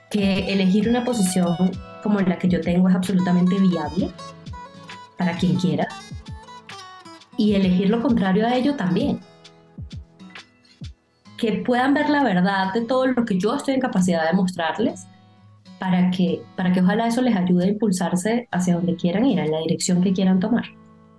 Que 0.09 0.53
elegir 0.53 0.87
una 0.87 1.03
posición 1.03 1.55
como 2.03 2.19
la 2.19 2.37
que 2.37 2.47
yo 2.47 2.61
tengo 2.61 2.89
es 2.89 2.95
absolutamente 2.95 3.57
viable 3.59 4.11
para 5.17 5.35
quien 5.37 5.55
quiera. 5.55 5.87
Y 7.37 7.55
elegir 7.55 7.89
lo 7.89 8.01
contrario 8.01 8.45
a 8.47 8.55
ello 8.55 8.75
también. 8.75 9.19
que 11.37 11.63
puedan 11.65 11.93
ver 11.93 12.09
la 12.09 12.23
verdad 12.23 12.73
de 12.73 12.81
todo 12.81 13.05
lo 13.07 13.25
que 13.25 13.37
yo 13.37 13.53
estoy 13.55 13.73
en 13.73 13.81
capacidad 13.81 14.25
de 14.25 14.33
mostrarles 14.33 15.07
para 15.77 16.09
que, 16.09 16.41
para 16.55 16.71
que 16.71 16.79
ojalá 16.79 17.07
eso 17.07 17.21
les 17.21 17.35
ayude 17.35 17.65
a 17.65 17.67
impulsarse 17.67 18.47
hacia 18.49 18.75
donde 18.75 18.95
quieran 18.95 19.25
ir, 19.25 19.39
en 19.39 19.51
la 19.51 19.59
dirección 19.59 20.01
que 20.01 20.13
quieran 20.13 20.39
tomar. 20.39 20.63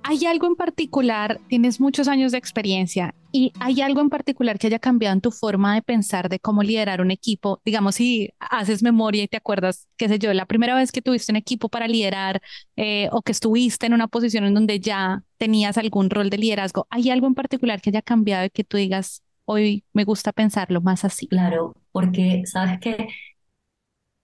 ¿Hay 0.06 0.26
algo 0.26 0.46
en 0.46 0.54
particular, 0.54 1.40
tienes 1.49 1.80
muchos 1.80 2.08
años 2.08 2.30
de 2.30 2.37
experiencia, 2.37 3.14
y 3.32 3.54
hay 3.58 3.80
algo 3.80 4.02
en 4.02 4.11
particular 4.11 4.58
que 4.58 4.66
haya 4.66 4.78
cambiado 4.78 5.14
en 5.14 5.23
tu 5.23 5.30
forma 5.30 5.75
de 5.75 5.80
pensar 5.80 6.28
de 6.28 6.38
cómo 6.38 6.62
liderar 6.62 7.00
un 7.00 7.11
equipo? 7.11 7.62
Digamos, 7.64 7.94
si 7.94 8.28
haces 8.38 8.82
memoria 8.82 9.23
y 9.23 9.28
te 9.28 9.38
acuerdas, 9.38 9.88
qué 9.96 10.08
sé 10.08 10.18
yo, 10.18 10.34
la 10.34 10.44
primera 10.44 10.75
vez 10.75 10.92
que 10.92 11.00
tuviste 11.00 11.32
un 11.32 11.37
equipo 11.37 11.70
para 11.70 11.88
liderar 11.88 12.42
eh, 12.76 13.08
o 13.12 13.23
que 13.23 13.32
estuviste 13.32 13.87
en 13.87 13.94
una 13.94 14.06
posición 14.06 14.44
en 14.44 14.52
donde 14.52 14.78
ya 14.78 15.23
tenías 15.38 15.78
algún 15.78 16.11
rol 16.11 16.28
de 16.28 16.37
liderazgo, 16.37 16.87
¿hay 16.90 17.08
algo 17.08 17.26
en 17.26 17.34
particular 17.34 17.80
que 17.80 17.88
haya 17.88 18.02
cambiado 18.02 18.44
y 18.44 18.50
que 18.50 18.62
tú 18.62 18.76
digas, 18.76 19.23
hoy 19.46 19.84
me 19.94 20.04
gusta 20.04 20.32
pensarlo 20.32 20.82
más 20.82 21.06
así? 21.06 21.28
Claro, 21.28 21.76
porque 21.92 22.42
sabes 22.44 22.78
que, 22.78 23.08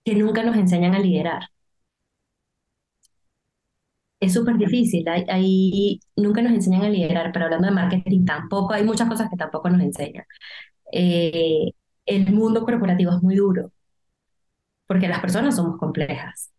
que 0.04 0.14
nunca 0.14 0.42
nos 0.42 0.56
enseñan 0.56 0.94
a 0.94 0.99
liderar 0.99 1.49
es 4.20 4.34
súper 4.34 4.56
difícil. 4.58 5.06
Ahí, 5.08 6.00
nunca 6.16 6.42
nos 6.42 6.52
enseñan 6.52 6.82
a 6.82 6.90
liderar, 6.90 7.32
pero 7.32 7.46
hablando 7.46 7.68
de 7.68 7.74
marketing 7.74 8.24
tampoco, 8.24 8.74
hay 8.74 8.84
muchas 8.84 9.08
cosas 9.08 9.30
que 9.30 9.36
tampoco 9.36 9.70
nos 9.70 9.80
enseñan. 9.82 10.24
Eh, 10.92 11.72
el 12.06 12.32
mundo 12.32 12.64
corporativo 12.64 13.12
es 13.12 13.22
muy 13.22 13.36
duro, 13.36 13.72
porque 14.86 15.08
las 15.08 15.20
personas 15.20 15.56
somos 15.56 15.78
complejas. 15.78 16.50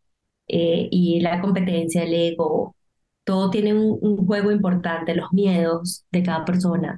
Eh, 0.48 0.90
y 0.92 1.22
la 1.22 1.42
competencia, 1.42 2.04
el 2.04 2.14
ego, 2.14 2.76
todo 3.24 3.50
tiene 3.52 3.74
un, 3.74 3.98
un, 4.02 4.26
juego 4.28 4.52
importante, 4.52 5.16
los 5.16 5.32
miedos 5.34 6.06
de 6.12 6.24
cada 6.24 6.46
persona. 6.46 6.98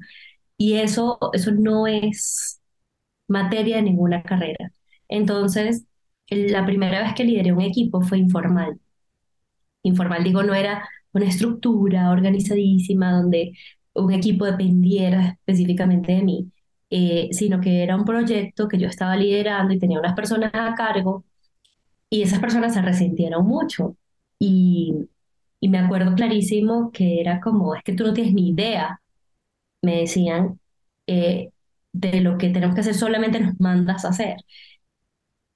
Y 0.58 0.76
eso, 0.76 1.20
eso 1.34 1.52
no 1.52 1.88
es 1.88 2.62
materia 3.28 3.78
de 3.78 3.84
ninguna 3.84 4.24
carrera. 4.24 4.72
Entonces, 5.10 5.86
la 6.30 6.66
primera 6.66 7.04
vez 7.04 7.14
que 7.16 7.26
lideré 7.26 7.54
un 7.54 7.62
equipo 7.62 8.02
fue 8.02 8.20
informal 8.20 8.80
informal, 9.84 10.24
digo, 10.24 10.44
no 10.44 10.54
era 10.56 10.88
una 11.14 11.26
estructura 11.28 12.12
organizadísima 12.12 13.12
donde 13.14 13.54
un 13.94 14.12
equipo 14.14 14.46
dependiera 14.46 15.30
específicamente 15.40 16.14
de 16.14 16.24
mí, 16.24 16.52
eh, 16.90 17.30
sino 17.32 17.62
que 17.62 17.84
era 17.84 17.96
un 17.96 18.06
proyecto 18.06 18.68
que 18.68 18.80
yo 18.80 18.88
estaba 18.88 19.16
liderando 19.16 19.74
y 19.74 19.80
tenía 19.80 20.00
unas 20.00 20.16
personas 20.16 20.52
a 20.54 20.74
cargo 20.76 21.26
y 22.10 22.22
esas 22.24 22.40
personas 22.40 22.74
se 22.74 22.82
resintieron 22.82 23.46
mucho. 23.46 23.98
Y, 24.40 24.94
y 25.60 25.70
me 25.70 25.80
acuerdo 25.80 26.16
clarísimo 26.16 26.92
que 26.92 27.22
era 27.22 27.40
como, 27.42 27.76
es 27.76 27.84
que 27.84 27.94
tú 27.94 28.04
no 28.06 28.14
tienes 28.14 28.34
ni 28.34 28.50
idea, 28.52 29.02
me 29.82 30.00
decían, 30.02 30.60
eh, 31.08 31.52
de 31.94 32.22
lo 32.22 32.38
que 32.38 32.50
tenemos 32.50 32.76
que 32.76 32.82
hacer, 32.82 32.96
solamente 32.96 33.40
nos 33.40 33.60
mandas 33.60 34.06
a 34.06 34.10
hacer. 34.10 34.38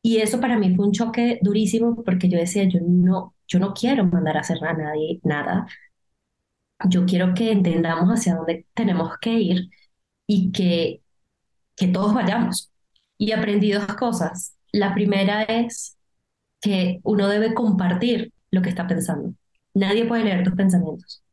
Y 0.01 0.17
eso 0.17 0.39
para 0.39 0.57
mí 0.57 0.75
fue 0.75 0.85
un 0.87 0.93
choque 0.93 1.39
durísimo 1.41 2.03
porque 2.03 2.29
yo 2.29 2.37
decía, 2.37 2.63
yo 2.65 2.79
no, 2.81 3.35
yo 3.47 3.59
no 3.59 3.73
quiero 3.73 4.05
mandar 4.05 4.37
a 4.37 4.41
hacer 4.41 4.63
a 4.63 4.73
nadie 4.73 5.19
nada. 5.23 5.67
Yo 6.89 7.05
quiero 7.05 7.33
que 7.33 7.51
entendamos 7.51 8.09
hacia 8.09 8.35
dónde 8.35 8.65
tenemos 8.73 9.17
que 9.19 9.33
ir 9.33 9.69
y 10.27 10.51
que, 10.51 11.01
que 11.75 11.87
todos 11.87 12.13
vayamos. 12.13 12.71
Y 13.17 13.31
aprendí 13.31 13.71
dos 13.71 13.87
cosas. 13.95 14.55
La 14.71 14.93
primera 14.93 15.43
es 15.43 15.97
que 16.61 16.99
uno 17.03 17.27
debe 17.27 17.53
compartir 17.53 18.33
lo 18.51 18.61
que 18.61 18.69
está 18.69 18.87
pensando. 18.87 19.33
Nadie 19.73 20.05
puede 20.05 20.25
leer 20.25 20.43
tus 20.43 20.55
pensamientos. 20.55 21.23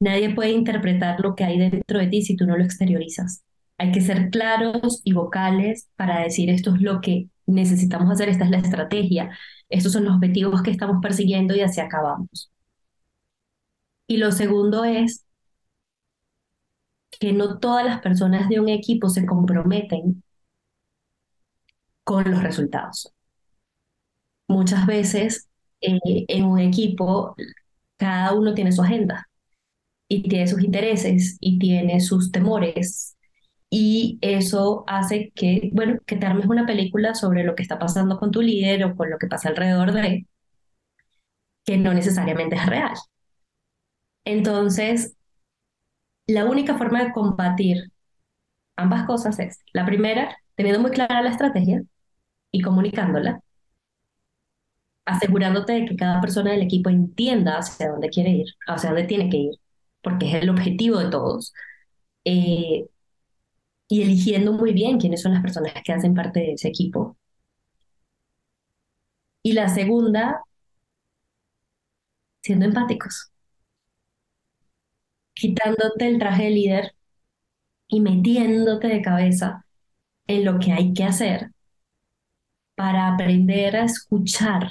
Nadie 0.00 0.34
puede 0.34 0.50
interpretar 0.50 1.20
lo 1.20 1.34
que 1.36 1.44
hay 1.44 1.58
dentro 1.58 1.98
de 1.98 2.08
ti 2.08 2.22
si 2.22 2.36
tú 2.36 2.46
no 2.46 2.56
lo 2.56 2.64
exteriorizas. 2.64 3.44
Hay 3.78 3.92
que 3.92 4.00
ser 4.00 4.30
claros 4.30 5.00
y 5.04 5.12
vocales 5.12 5.88
para 5.96 6.20
decir 6.20 6.50
esto 6.50 6.74
es 6.74 6.82
lo 6.82 7.00
que 7.00 7.28
necesitamos 7.52 8.10
hacer, 8.10 8.28
esta 8.28 8.44
es 8.44 8.50
la 8.50 8.58
estrategia, 8.58 9.30
estos 9.68 9.92
son 9.92 10.04
los 10.04 10.14
objetivos 10.16 10.62
que 10.62 10.70
estamos 10.70 10.98
persiguiendo 11.02 11.54
y 11.54 11.60
así 11.62 11.80
acabamos. 11.80 12.50
Y 14.06 14.18
lo 14.18 14.30
segundo 14.32 14.84
es 14.84 15.24
que 17.18 17.32
no 17.32 17.58
todas 17.58 17.84
las 17.86 18.00
personas 18.02 18.48
de 18.50 18.60
un 18.60 18.68
equipo 18.68 19.08
se 19.08 19.24
comprometen 19.26 20.22
con 22.04 22.30
los 22.30 22.42
resultados. 22.42 23.12
Muchas 24.48 24.86
veces 24.86 25.48
eh, 25.80 25.98
en 26.28 26.44
un 26.44 26.58
equipo 26.60 27.34
cada 27.96 28.34
uno 28.34 28.54
tiene 28.54 28.72
su 28.72 28.82
agenda 28.82 29.28
y 30.08 30.28
tiene 30.28 30.48
sus 30.48 30.62
intereses 30.64 31.38
y 31.40 31.58
tiene 31.58 32.00
sus 32.00 32.32
temores 32.32 33.16
y 33.74 34.18
eso 34.20 34.84
hace 34.86 35.32
que, 35.34 35.70
bueno, 35.72 35.98
que 36.06 36.16
te 36.16 36.26
armes 36.26 36.44
una 36.46 36.66
película 36.66 37.14
sobre 37.14 37.42
lo 37.42 37.54
que 37.54 37.62
está 37.62 37.78
pasando 37.78 38.18
con 38.18 38.30
tu 38.30 38.42
líder 38.42 38.84
o 38.84 38.94
con 38.94 39.08
lo 39.10 39.18
que 39.18 39.28
pasa 39.28 39.48
alrededor 39.48 39.92
de 39.92 40.26
que 41.64 41.78
no 41.78 41.94
necesariamente 41.94 42.56
es 42.56 42.66
real. 42.66 42.92
Entonces, 44.24 45.16
la 46.26 46.44
única 46.44 46.76
forma 46.76 47.02
de 47.02 47.12
combatir 47.12 47.92
ambas 48.76 49.06
cosas 49.06 49.38
es, 49.38 49.60
la 49.72 49.86
primera, 49.86 50.36
teniendo 50.54 50.80
muy 50.82 50.90
clara 50.90 51.22
la 51.22 51.30
estrategia 51.30 51.82
y 52.52 52.62
comunicándola, 52.62 53.40
asegurándote 55.06 55.72
de 55.72 55.86
que 55.86 55.96
cada 55.96 56.20
persona 56.20 56.52
del 56.52 56.62
equipo 56.62 56.90
entienda 56.90 57.58
hacia 57.58 57.88
dónde 57.90 58.10
quiere 58.10 58.30
ir, 58.30 58.46
hacia 58.66 58.90
dónde 58.90 59.06
tiene 59.06 59.30
que 59.30 59.38
ir, 59.38 59.54
porque 60.02 60.28
es 60.28 60.42
el 60.42 60.50
objetivo 60.50 60.98
de 60.98 61.10
todos. 61.10 61.54
Eh, 62.24 62.86
y 63.92 64.00
eligiendo 64.00 64.54
muy 64.54 64.72
bien 64.72 64.98
quiénes 64.98 65.20
son 65.20 65.34
las 65.34 65.42
personas 65.42 65.74
que 65.84 65.92
hacen 65.92 66.14
parte 66.14 66.40
de 66.40 66.52
ese 66.54 66.68
equipo. 66.68 67.18
Y 69.42 69.52
la 69.52 69.68
segunda, 69.68 70.40
siendo 72.40 72.64
empáticos, 72.64 73.30
quitándote 75.34 76.08
el 76.08 76.18
traje 76.18 76.44
de 76.44 76.50
líder 76.50 76.94
y 77.86 78.00
metiéndote 78.00 78.88
de 78.88 79.02
cabeza 79.02 79.66
en 80.26 80.46
lo 80.46 80.58
que 80.58 80.72
hay 80.72 80.94
que 80.94 81.04
hacer 81.04 81.50
para 82.74 83.08
aprender 83.08 83.76
a 83.76 83.84
escuchar 83.84 84.70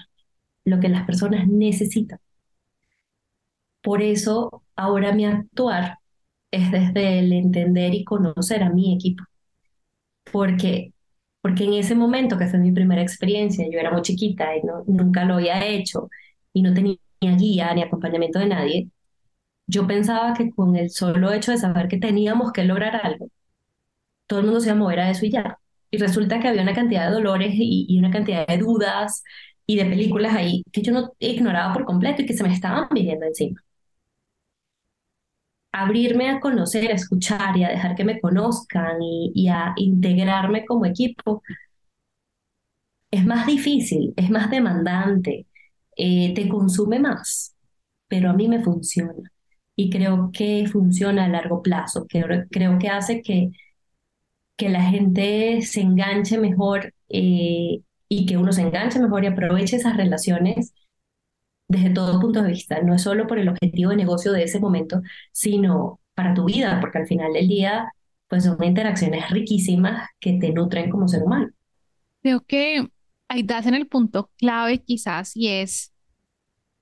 lo 0.66 0.80
que 0.80 0.90
las 0.90 1.06
personas 1.06 1.48
necesitan. 1.48 2.18
Por 3.84 4.02
eso 4.02 4.64
ahora 4.76 5.12
mi 5.12 5.26
actuar 5.26 6.01
es 6.52 6.72
desde 6.72 7.20
el 7.20 7.34
entender 7.34 7.94
y 7.96 8.04
conocer 8.04 8.64
a 8.64 8.70
mi 8.70 8.94
equipo. 8.96 9.24
Porque, 10.32 10.94
porque 11.42 11.64
en 11.66 11.74
ese 11.74 11.96
momento, 11.96 12.38
que 12.38 12.48
fue 12.48 12.60
mi 12.60 12.72
primera 12.72 13.02
experiencia, 13.02 13.68
yo 13.70 13.80
era 13.80 13.92
muy 13.92 14.02
chiquita 14.02 14.56
y 14.56 14.62
no, 14.64 14.84
nunca 14.88 15.26
lo 15.26 15.36
había 15.36 15.66
hecho 15.68 16.10
y 16.54 16.62
no 16.62 16.74
tenía 16.74 16.98
guía 17.22 17.74
ni 17.74 17.84
acompañamiento 17.84 18.40
de 18.40 18.48
nadie, 18.48 18.90
yo 19.68 19.88
pensaba 19.88 20.34
que 20.34 20.52
con 20.52 20.76
el 20.76 20.90
solo 20.92 21.32
hecho 21.34 21.52
de 21.52 21.58
saber 21.58 21.88
que 21.88 21.98
teníamos 21.98 22.52
que 22.54 22.66
lograr 22.66 22.96
algo, 23.06 23.30
todo 24.28 24.40
el 24.40 24.46
mundo 24.46 24.62
se 24.62 24.68
iba 24.70 24.76
a 24.76 24.80
mover 24.80 25.00
a 25.02 25.10
eso 25.12 25.26
y 25.26 25.32
ya. 25.32 25.60
Y 25.92 25.98
resulta 25.98 26.40
que 26.40 26.48
había 26.48 26.64
una 26.64 26.74
cantidad 26.76 27.08
de 27.10 27.16
dolores 27.16 27.52
y, 27.56 27.98
una 28.00 28.12
cantidad 28.12 28.48
de 28.48 28.58
dudas 28.58 29.24
y 29.68 29.78
de 29.78 29.86
películas 29.86 30.34
ahí 30.36 30.64
que 30.72 30.82
yo 30.82 30.94
no 30.94 31.14
ignoraba 31.20 31.74
por 31.74 31.86
completo 31.86 32.22
y 32.22 32.26
que 32.26 32.34
se 32.34 32.44
me 32.44 32.54
estaban 32.54 32.88
viniendo 32.92 33.26
encima 33.26 33.62
abrirme 35.72 36.30
a 36.30 36.40
conocer, 36.40 36.92
a 36.92 36.96
escuchar 36.96 37.58
y 37.58 37.64
a 37.64 37.70
dejar 37.70 37.96
que 37.96 38.04
me 38.04 38.20
conozcan 38.20 38.98
y, 39.02 39.48
a 39.50 39.74
integrarme 39.78 40.66
como 40.66 40.86
equipo, 40.86 41.44
es 43.12 43.26
más 43.26 43.46
difícil, 43.46 44.14
es 44.18 44.30
más 44.30 44.50
demandante, 44.50 45.48
eh, 45.98 46.34
te 46.34 46.48
consume 46.50 47.00
más, 47.00 47.56
pero 48.08 48.30
a 48.30 48.34
mí 48.34 48.48
me 48.48 48.64
funciona. 48.64 49.14
Y 49.76 49.90
creo 49.90 50.32
que 50.34 50.68
funciona 50.72 51.26
a 51.26 51.30
largo 51.30 51.62
plazo, 51.62 52.06
creo 52.08 52.80
que 52.80 52.90
hace 52.90 53.22
que, 53.22 53.52
que 54.58 54.70
la 54.70 54.84
gente 54.84 55.62
se 55.64 55.82
enganche 55.82 56.38
mejor 56.38 56.94
eh, 57.10 57.82
y 58.08 58.26
que 58.26 58.38
uno 58.38 58.52
se 58.54 58.62
enganche 58.62 59.00
mejor 59.00 59.24
y 59.24 59.28
aproveche 59.28 59.78
esas 59.78 59.98
relaciones 59.98 60.74
desde 61.72 61.90
todo 61.90 62.20
punto 62.20 62.44
de 62.44 62.50
vista, 62.50 62.82
no 62.82 62.94
es 62.94 63.02
solo 63.02 63.28
por 63.28 63.40
el 63.40 63.50
objetivo 63.50 63.92
de 63.92 63.98
negocio 63.98 64.34
de 64.34 64.44
ese 64.44 64.60
momento, 64.60 65.02
sino 65.32 66.00
para 66.14 66.34
tu 66.34 66.46
vida, 66.46 66.80
porque 66.82 67.00
al 67.00 67.08
final 67.08 67.32
del 67.34 67.48
día, 67.48 67.92
pues 68.28 68.44
son 68.44 68.62
interacciones 68.64 69.30
riquísimas 69.30 70.10
que 70.20 70.34
te 70.34 70.52
nutren 70.52 70.90
como 70.90 71.08
ser 71.08 71.24
humano. 71.24 71.50
Creo 72.22 72.42
que 72.42 72.88
ahí 73.30 73.44
das 73.44 73.66
en 73.66 73.76
el 73.76 73.88
punto 73.88 74.30
clave 74.38 74.80
quizás 74.80 75.36
y 75.36 75.48
es, 75.48 75.94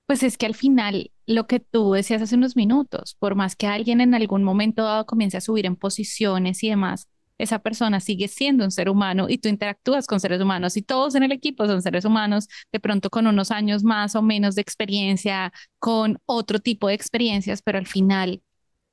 pues 0.06 0.22
es 0.22 0.36
que 0.36 0.46
al 0.46 0.54
final 0.54 1.12
lo 1.26 1.46
que 1.46 1.60
tú 1.60 1.92
decías 1.92 2.20
hace 2.20 2.34
unos 2.34 2.56
minutos, 2.56 3.16
por 3.20 3.36
más 3.36 3.54
que 3.54 3.68
alguien 3.68 4.00
en 4.00 4.14
algún 4.14 4.42
momento 4.42 4.82
dado 4.82 5.06
comience 5.06 5.36
a 5.36 5.40
subir 5.40 5.66
en 5.66 5.76
posiciones 5.76 6.64
y 6.64 6.70
demás, 6.70 7.08
esa 7.42 7.58
persona 7.58 8.00
sigue 8.00 8.28
siendo 8.28 8.64
un 8.64 8.70
ser 8.70 8.88
humano 8.88 9.26
y 9.28 9.38
tú 9.38 9.48
interactúas 9.48 10.06
con 10.06 10.20
seres 10.20 10.40
humanos 10.40 10.76
y 10.76 10.82
todos 10.82 11.14
en 11.14 11.22
el 11.22 11.32
equipo 11.32 11.66
son 11.66 11.82
seres 11.82 12.04
humanos, 12.04 12.48
de 12.70 12.80
pronto 12.80 13.10
con 13.10 13.26
unos 13.26 13.50
años 13.50 13.82
más 13.82 14.14
o 14.14 14.22
menos 14.22 14.54
de 14.54 14.62
experiencia, 14.62 15.52
con 15.78 16.18
otro 16.26 16.58
tipo 16.58 16.88
de 16.88 16.94
experiencias, 16.94 17.62
pero 17.62 17.78
al 17.78 17.86
final 17.86 18.42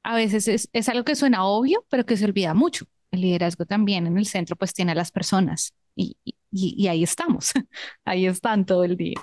a 0.04 0.16
veces 0.16 0.70
es, 0.72 0.90
algo 0.90 1.04
que 1.04 1.16
suena 1.16 1.44
obvio, 1.46 1.86
pero 1.90 2.06
que 2.06 2.16
se 2.16 2.26
olvida 2.26 2.54
mucho. 2.54 2.86
el 3.12 3.22
liderazgo 3.22 3.66
también 3.66 4.08
en 4.08 4.18
el 4.18 4.26
centro 4.26 4.56
pues 4.56 4.74
tiene 4.74 4.94
a 4.94 4.96
las 4.96 5.12
personas 5.12 5.74
y, 5.96 6.16
y 6.52 6.88
ahí 6.88 7.04
estamos, 7.04 7.52
ahí 8.06 8.26
están 8.26 8.66
todo 8.66 8.84
el 8.84 8.96
día. 8.96 9.16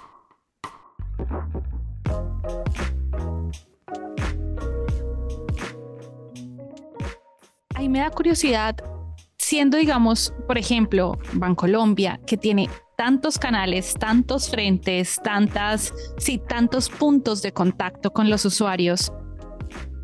Ahí 7.74 7.88
me 7.88 7.98
da 7.98 8.10
curiosidad, 8.10 8.76
siendo, 9.44 9.76
digamos, 9.76 10.32
por 10.46 10.56
ejemplo, 10.56 11.18
Bancolombia, 11.34 12.18
que 12.26 12.38
tiene 12.38 12.70
tantos 12.96 13.38
canales, 13.38 13.94
tantos 13.94 14.48
frentes, 14.48 15.20
tantas, 15.22 15.92
sí, 16.16 16.40
tantos 16.48 16.88
puntos 16.88 17.42
de 17.42 17.52
contacto 17.52 18.10
con 18.10 18.30
los 18.30 18.46
usuarios. 18.46 19.12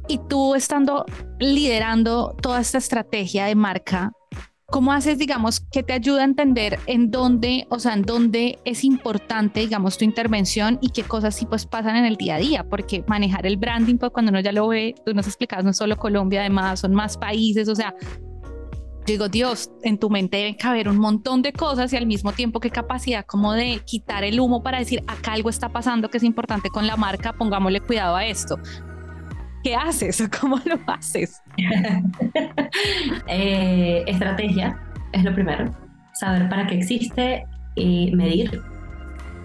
Y 0.09 0.21
tú 0.29 0.55
estando 0.55 1.07
liderando 1.39 2.37
toda 2.43 2.61
esta 2.61 2.77
estrategia 2.77 3.47
de 3.47 3.55
marca, 3.55 4.13
¿cómo 4.67 4.93
haces, 4.93 5.17
digamos, 5.17 5.61
que 5.73 5.83
te 5.83 5.95
ayuda 5.95 6.21
a 6.21 6.25
entender 6.25 6.79
en 6.87 7.11
dónde, 7.11 7.67
o 7.71 7.79
sea, 7.79 7.95
en 7.95 8.03
dónde 8.03 8.59
es 8.67 8.85
importante, 8.85 9.61
digamos, 9.61 9.97
tu 9.97 10.05
intervención 10.05 10.79
y 10.83 10.91
qué 10.91 11.03
cosas 11.03 11.35
sí 11.35 11.47
pues 11.47 11.65
pasan 11.65 11.97
en 11.97 12.05
el 12.05 12.17
día 12.17 12.35
a 12.35 12.39
día? 12.39 12.65
Porque 12.69 13.05
manejar 13.07 13.47
el 13.47 13.57
branding, 13.57 13.97
pues 13.97 14.13
cuando 14.13 14.31
uno 14.31 14.41
ya 14.41 14.53
lo 14.53 14.69
ve, 14.69 14.95
tú 15.07 15.15
nos 15.15 15.27
explicas, 15.27 15.65
no 15.65 15.73
solo 15.73 15.97
Colombia, 15.97 16.41
además 16.41 16.81
son 16.81 16.95
más 16.95 17.17
países, 17.17 17.69
o 17.71 17.75
sea, 17.75 17.95
digo, 19.13 19.29
Dios, 19.29 19.71
en 19.83 19.99
tu 19.99 20.11
mente 20.11 20.39
deben 20.39 20.55
caber 20.55 20.89
un 20.89 20.99
montón 20.99 21.43
de 21.43 21.53
cosas 21.53 21.93
y 21.93 21.97
al 21.97 22.07
mismo 22.07 22.33
tiempo 22.33 22.61
qué 22.61 22.71
capacidad 22.71 23.25
como 23.25 23.53
de 23.53 23.81
quitar 23.85 24.25
el 24.25 24.41
humo 24.41 24.63
para 24.63 24.79
decir, 24.79 25.03
acá 25.07 25.33
algo 25.33 25.51
está 25.51 25.69
pasando 25.69 26.09
que 26.09 26.19
es 26.19 26.25
importante 26.25 26.69
con 26.71 26.87
la 26.87 26.97
marca, 26.97 27.33
pongámosle 27.33 27.81
cuidado 27.81 28.17
a 28.17 28.25
esto. 28.25 28.57
¿Qué 29.63 29.75
haces? 29.75 30.29
¿Cómo 30.41 30.59
lo 30.65 30.79
haces? 30.87 31.43
Eh, 33.27 34.05
estrategia 34.07 34.81
es 35.13 35.25
lo 35.25 35.35
primero. 35.35 35.75
Saber 36.13 36.49
para 36.49 36.67
qué 36.67 36.77
existe, 36.77 37.45
y 37.75 38.15
medir. 38.15 38.61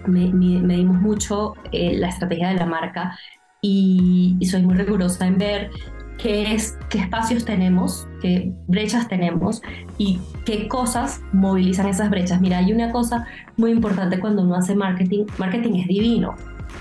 medimos 0.06 1.00
mucho 1.00 1.54
eh, 1.72 1.96
la 1.96 2.08
estrategia 2.08 2.48
de 2.48 2.54
la 2.56 2.66
marca 2.66 3.18
y, 3.60 4.36
y 4.38 4.46
soy 4.46 4.62
muy 4.62 4.74
rigurosa 4.74 5.26
en 5.26 5.38
ver 5.38 5.70
qué, 6.18 6.54
es, 6.54 6.78
qué 6.88 6.98
espacios 6.98 7.44
tenemos, 7.44 8.08
qué 8.20 8.52
brechas 8.66 9.08
tenemos 9.08 9.62
y 9.98 10.20
qué 10.44 10.68
cosas 10.68 11.20
movilizan 11.32 11.88
esas 11.88 12.10
brechas. 12.10 12.40
Mira, 12.40 12.58
hay 12.58 12.72
una 12.72 12.92
cosa 12.92 13.26
muy 13.56 13.70
importante 13.70 14.18
cuando 14.18 14.42
uno 14.42 14.54
hace 14.54 14.74
marketing. 14.74 15.24
Marketing 15.38 15.74
es 15.80 15.88
divino. 15.88 16.34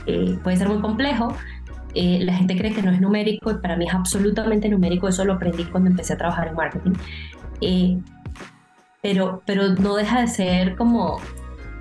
Eh, 0.05 0.37
puede 0.43 0.57
ser 0.57 0.69
muy 0.69 0.79
complejo. 0.79 1.35
Eh, 1.93 2.19
la 2.23 2.33
gente 2.33 2.57
cree 2.57 2.73
que 2.73 2.81
no 2.81 2.91
es 2.91 2.99
numérico 2.99 3.51
y 3.51 3.55
para 3.55 3.77
mí 3.77 3.87
es 3.87 3.93
absolutamente 3.93 4.69
numérico. 4.69 5.07
Eso 5.07 5.25
lo 5.25 5.33
aprendí 5.33 5.63
cuando 5.65 5.89
empecé 5.89 6.13
a 6.13 6.17
trabajar 6.17 6.47
en 6.47 6.55
marketing. 6.55 6.93
Eh, 7.61 7.97
pero, 9.01 9.41
pero 9.45 9.69
no 9.69 9.95
deja 9.95 10.21
de 10.21 10.27
ser 10.27 10.75
como 10.75 11.19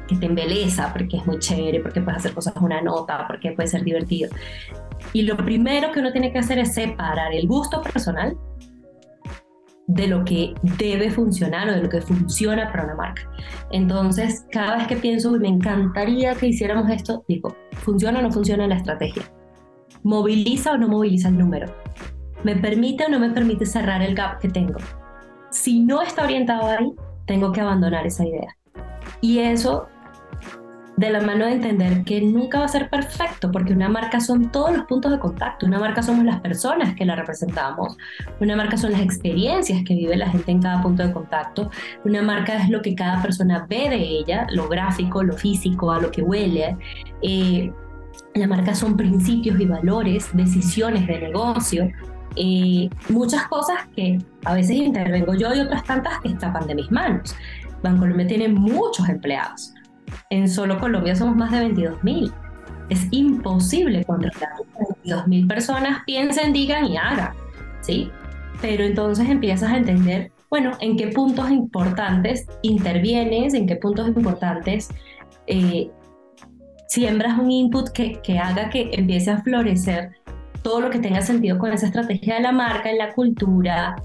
que 0.06 0.16
te 0.16 0.26
embeleza 0.26 0.92
porque 0.92 1.16
es 1.16 1.26
muy 1.26 1.38
chévere, 1.38 1.80
porque 1.80 2.00
puedes 2.00 2.18
hacer 2.18 2.34
cosas 2.34 2.52
con 2.52 2.64
una 2.64 2.80
nota, 2.80 3.26
porque 3.26 3.52
puede 3.52 3.68
ser 3.68 3.82
divertido. 3.82 4.30
Y 5.12 5.22
lo 5.22 5.36
primero 5.36 5.92
que 5.92 6.00
uno 6.00 6.12
tiene 6.12 6.32
que 6.32 6.38
hacer 6.38 6.58
es 6.58 6.74
separar 6.74 7.32
el 7.32 7.46
gusto 7.46 7.82
personal 7.82 8.36
de 9.86 10.06
lo 10.06 10.24
que 10.24 10.54
debe 10.78 11.10
funcionar 11.10 11.68
o 11.68 11.72
de 11.72 11.82
lo 11.82 11.88
que 11.88 12.00
funciona 12.00 12.70
para 12.70 12.84
una 12.84 12.94
marca. 12.94 13.22
Entonces, 13.70 14.46
cada 14.50 14.76
vez 14.76 14.86
que 14.86 14.96
pienso, 14.96 15.30
me 15.32 15.48
encantaría 15.48 16.34
que 16.34 16.46
hiciéramos 16.46 16.90
esto, 16.90 17.24
digo, 17.28 17.54
¿funciona 17.72 18.20
o 18.20 18.22
no 18.22 18.32
funciona 18.32 18.66
la 18.66 18.76
estrategia? 18.76 19.22
¿Moviliza 20.02 20.72
o 20.72 20.78
no 20.78 20.88
moviliza 20.88 21.28
el 21.28 21.38
número? 21.38 21.66
¿Me 22.44 22.56
permite 22.56 23.04
o 23.04 23.08
no 23.08 23.18
me 23.18 23.30
permite 23.30 23.66
cerrar 23.66 24.02
el 24.02 24.14
gap 24.14 24.38
que 24.40 24.48
tengo? 24.48 24.78
Si 25.50 25.80
no 25.80 26.02
está 26.02 26.24
orientado 26.24 26.66
ahí, 26.66 26.92
tengo 27.26 27.52
que 27.52 27.60
abandonar 27.60 28.06
esa 28.06 28.26
idea. 28.26 28.56
Y 29.20 29.38
eso 29.38 29.86
de 30.96 31.10
la 31.10 31.20
mano 31.20 31.46
de 31.46 31.52
entender 31.52 32.04
que 32.04 32.20
nunca 32.20 32.60
va 32.60 32.66
a 32.66 32.68
ser 32.68 32.88
perfecto, 32.88 33.50
porque 33.50 33.72
una 33.72 33.88
marca 33.88 34.20
son 34.20 34.50
todos 34.52 34.76
los 34.76 34.86
puntos 34.86 35.10
de 35.10 35.18
contacto, 35.18 35.66
una 35.66 35.80
marca 35.80 36.02
somos 36.02 36.24
las 36.24 36.40
personas 36.40 36.94
que 36.94 37.04
la 37.04 37.16
representamos, 37.16 37.96
una 38.40 38.54
marca 38.54 38.76
son 38.76 38.92
las 38.92 39.00
experiencias 39.00 39.82
que 39.84 39.94
vive 39.94 40.16
la 40.16 40.30
gente 40.30 40.52
en 40.52 40.62
cada 40.62 40.80
punto 40.82 41.04
de 41.04 41.12
contacto, 41.12 41.70
una 42.04 42.22
marca 42.22 42.56
es 42.56 42.68
lo 42.68 42.80
que 42.80 42.94
cada 42.94 43.20
persona 43.20 43.66
ve 43.68 43.88
de 43.90 43.96
ella, 43.96 44.46
lo 44.52 44.68
gráfico, 44.68 45.22
lo 45.22 45.36
físico, 45.36 45.90
a 45.90 46.00
lo 46.00 46.10
que 46.10 46.22
huele. 46.22 46.76
Eh, 47.22 47.72
la 48.34 48.46
marca 48.46 48.74
son 48.74 48.96
principios 48.96 49.58
y 49.58 49.66
valores, 49.66 50.28
decisiones 50.32 51.06
de 51.06 51.20
negocio, 51.20 51.88
eh, 52.36 52.88
muchas 53.08 53.46
cosas 53.48 53.86
que 53.94 54.18
a 54.44 54.54
veces 54.54 54.76
intervengo 54.76 55.34
yo 55.34 55.54
y 55.54 55.60
otras 55.60 55.84
tantas 55.84 56.20
que 56.20 56.28
escapan 56.28 56.66
de 56.66 56.74
mis 56.76 56.90
manos. 56.90 57.34
Bancolombia 57.82 58.26
tiene 58.26 58.48
muchos 58.48 59.08
empleados 59.08 59.74
en 60.30 60.48
solo 60.48 60.78
Colombia 60.78 61.14
somos 61.14 61.36
más 61.36 61.50
de 61.50 61.60
22 61.60 62.04
mil. 62.04 62.32
Es 62.88 63.06
imposible 63.10 64.04
controlar 64.04 64.50
22 64.78 65.26
mil 65.26 65.46
personas, 65.46 66.02
piensen, 66.04 66.52
digan 66.52 66.86
y 66.86 66.96
hagan, 66.96 67.32
¿sí? 67.80 68.10
Pero 68.60 68.84
entonces 68.84 69.28
empiezas 69.28 69.72
a 69.72 69.76
entender, 69.76 70.30
bueno, 70.50 70.72
en 70.80 70.96
qué 70.96 71.08
puntos 71.08 71.50
importantes 71.50 72.46
intervienes, 72.62 73.54
en 73.54 73.66
qué 73.66 73.76
puntos 73.76 74.08
importantes 74.08 74.90
eh, 75.46 75.90
siembras 76.88 77.38
un 77.38 77.50
input 77.50 77.88
que, 77.90 78.20
que 78.22 78.38
haga 78.38 78.70
que 78.70 78.90
empiece 78.92 79.30
a 79.30 79.42
florecer 79.42 80.12
todo 80.62 80.80
lo 80.80 80.90
que 80.90 80.98
tenga 80.98 81.20
sentido 81.20 81.58
con 81.58 81.72
esa 81.72 81.86
estrategia 81.86 82.36
de 82.36 82.40
la 82.40 82.52
marca, 82.52 82.90
en 82.90 82.98
la 82.98 83.12
cultura, 83.12 83.96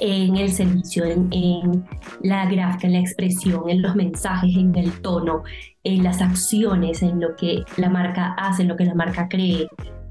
en 0.00 0.36
el 0.36 0.50
servicio, 0.50 1.04
en, 1.04 1.84
la 2.22 2.46
gráfica, 2.46 2.86
en 2.86 2.94
la 2.94 3.00
expresión, 3.00 3.68
en 3.68 3.82
los 3.82 3.94
mensajes, 3.94 4.54
en 4.56 4.74
el 4.76 5.00
tono, 5.00 5.42
en 5.84 6.02
las 6.02 6.20
acciones, 6.20 7.02
en 7.02 7.20
lo 7.20 7.34
que 7.36 7.62
la 7.76 7.88
marca 7.88 8.34
hace, 8.38 8.62
en 8.62 8.68
lo 8.68 8.76
que 8.76 8.84
la 8.84 8.94
marca 8.94 9.28
cree, 9.28 9.68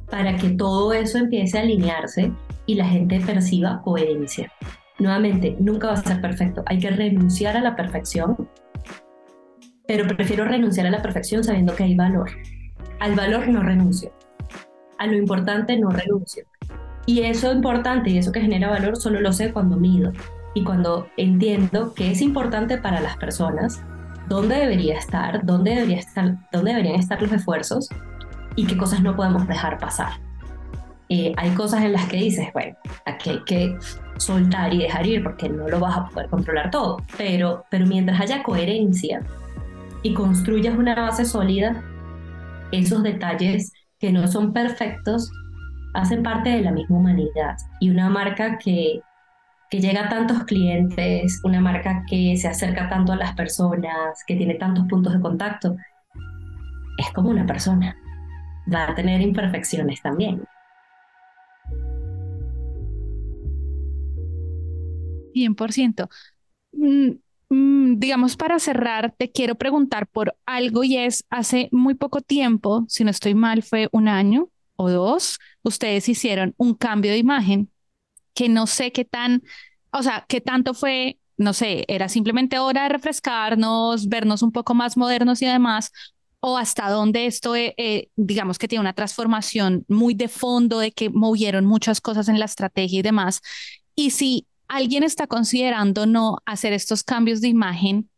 para 0.10 0.36
que 0.36 0.50
todo 0.50 0.94
eso 0.94 1.18
empiece 1.18 1.58
a 1.58 1.62
alinearse 1.62 2.32
y 2.66 2.76
la 2.76 2.88
gente 2.88 3.20
perciba 3.20 3.82
coherencia. 3.84 4.52
Nuevamente, 5.00 5.56
nunca 5.60 5.88
va 5.88 5.94
a 5.94 5.98
ser 5.98 6.22
perfecto, 6.22 6.64
hay 6.66 6.80
que 6.80 6.90
renunciar 6.90 7.58
a 7.58 7.62
la 7.62 7.76
perfección, 7.76 8.50
pero 9.88 10.08
prefiero 10.08 10.46
renunciar 10.46 10.88
a 10.88 10.92
la 10.92 11.02
perfección 11.02 11.44
sabiendo 11.44 11.76
que 11.76 11.84
hay 11.84 11.96
valor. 11.96 12.32
Al 13.00 13.14
valor 13.14 13.48
no 13.50 13.62
renuncio, 13.62 14.12
a 14.98 15.06
lo 15.06 15.18
importante 15.18 15.78
no 15.78 15.90
renuncio. 15.90 16.46
Y 17.06 17.22
eso 17.22 17.52
importante 17.52 18.10
y 18.10 18.18
eso 18.18 18.32
que 18.32 18.42
genera 18.42 18.70
valor 18.70 18.98
solo 18.98 19.22
lo 19.22 19.32
sé 19.32 19.54
cuando 19.54 19.78
mido 19.78 20.12
y 20.56 20.64
cuando 20.64 21.08
entiendo 21.18 21.94
que 21.94 22.12
es 22.12 22.22
importante 22.22 22.78
para 22.78 23.02
las 23.02 23.18
personas, 23.18 23.84
dónde 24.28 24.56
debería 24.56 24.98
estar, 24.98 25.46
dónde, 25.46 25.76
debería 25.76 26.00
estar, 26.00 26.38
dónde 26.52 26.72
deberían 26.72 26.96
estar 26.96 27.22
los 27.22 27.32
esfuerzos 27.32 27.90
y 28.56 28.66
qué 28.66 28.78
cosas 28.78 29.02
no 29.02 29.16
podemos 29.16 29.48
dejar 29.48 29.78
pasar. 29.78 30.14
Eh, 31.10 31.34
hay 31.38 31.52
cosas 31.52 31.84
en 31.84 31.94
las 31.94 32.08
que 32.08 32.18
dices, 32.18 32.48
bueno, 32.54 32.76
aquí 33.06 33.30
hay 33.30 33.44
que 33.44 33.78
soltar 34.18 34.74
y 34.74 34.80
dejar 34.80 35.06
ir 35.06 35.24
porque 35.24 35.50
no 35.50 35.68
lo 35.68 35.80
vas 35.80 35.98
a 35.98 36.08
poder 36.08 36.30
controlar 36.30 36.72
todo, 36.72 36.98
pero, 37.18 37.66
pero 37.70 37.86
mientras 37.86 38.20
haya 38.20 38.42
coherencia 38.42 39.22
y 40.02 40.14
construyas 40.14 40.76
una 40.78 40.96
base 40.96 41.26
sólida, 41.26 41.84
esos 42.72 43.04
detalles 43.04 43.72
que 44.00 44.12
no 44.12 44.28
son 44.28 44.54
perfectos 44.54 45.30
hacen 45.96 46.24
parte 46.24 46.50
de 46.50 46.62
la 46.62 46.72
misma 46.72 46.98
humanidad 46.98 47.58
y 47.80 47.90
una 47.90 48.10
marca 48.10 48.58
que, 48.58 49.02
que 49.70 49.80
llega 49.80 50.06
a 50.06 50.10
tantos 50.10 50.44
clientes, 50.44 51.42
una 51.44 51.62
marca 51.62 52.04
que 52.08 52.36
se 52.38 52.48
acerca 52.48 52.90
tanto 52.90 53.14
a 53.14 53.16
las 53.16 53.34
personas, 53.34 54.24
que 54.28 54.36
tiene 54.36 54.56
tantos 54.56 54.86
puntos 54.88 55.14
de 55.14 55.22
contacto, 55.22 55.76
es 56.98 57.12
como 57.14 57.30
una 57.30 57.46
persona. 57.46 57.96
Va 58.72 58.90
a 58.90 58.96
tener 58.96 59.22
imperfecciones 59.22 60.02
también. 60.02 60.44
100%. 65.34 66.10
Mm, 66.72 67.12
mm, 67.50 68.00
digamos, 68.00 68.38
para 68.38 68.60
cerrar, 68.60 69.14
te 69.18 69.32
quiero 69.32 69.56
preguntar 69.56 70.08
por 70.08 70.36
algo 70.46 70.84
y 70.84 70.98
es, 70.98 71.26
hace 71.30 71.70
muy 71.72 71.94
poco 71.96 72.22
tiempo, 72.22 72.86
si 72.88 73.04
no 73.04 73.12
estoy 73.12 73.36
mal, 73.36 73.62
fue 73.64 73.90
un 73.92 74.08
año, 74.08 74.50
o 74.76 74.90
dos, 74.90 75.40
ustedes 75.64 76.10
hicieron 76.10 76.54
un 76.58 76.76
cambio 76.76 77.12
de 77.12 77.18
imagen 77.18 77.72
que 78.34 78.50
no 78.50 78.68
sé 78.68 78.92
qué 78.92 79.06
tan, 79.06 79.44
o 79.92 80.04
sea, 80.04 80.26
qué 80.28 80.42
tanto 80.42 80.74
fue, 80.74 81.20
no 81.38 81.54
sé, 81.54 81.86
era 81.88 82.10
simplemente 82.10 82.60
hora 82.60 82.84
de 82.84 82.90
refrescarnos, 82.90 84.08
vernos 84.10 84.42
un 84.44 84.52
poco 84.52 84.74
más 84.74 84.98
modernos 84.98 85.42
y 85.42 85.46
además, 85.46 85.92
o 86.40 86.58
hasta 86.58 86.90
dónde 86.90 87.26
esto, 87.26 87.56
eh, 87.56 87.74
eh, 87.78 88.10
digamos 88.16 88.60
que 88.60 88.68
tiene 88.68 88.82
una 88.82 88.94
transformación 88.94 89.86
muy 89.88 90.14
de 90.14 90.28
fondo, 90.28 90.80
de 90.80 90.92
que 90.92 91.10
movieron 91.10 91.66
muchas 91.66 92.02
cosas 92.02 92.28
en 92.28 92.40
la 92.40 92.46
estrategia 92.46 93.00
y 93.00 93.04
demás. 93.04 93.42
Y 93.96 94.12
si 94.12 94.48
alguien 94.68 95.04
está 95.04 95.28
considerando 95.28 96.06
no 96.06 96.38
hacer 96.46 96.74
estos 96.74 97.04
cambios 97.04 97.42
de 97.42 97.48
imagen, 97.48 98.10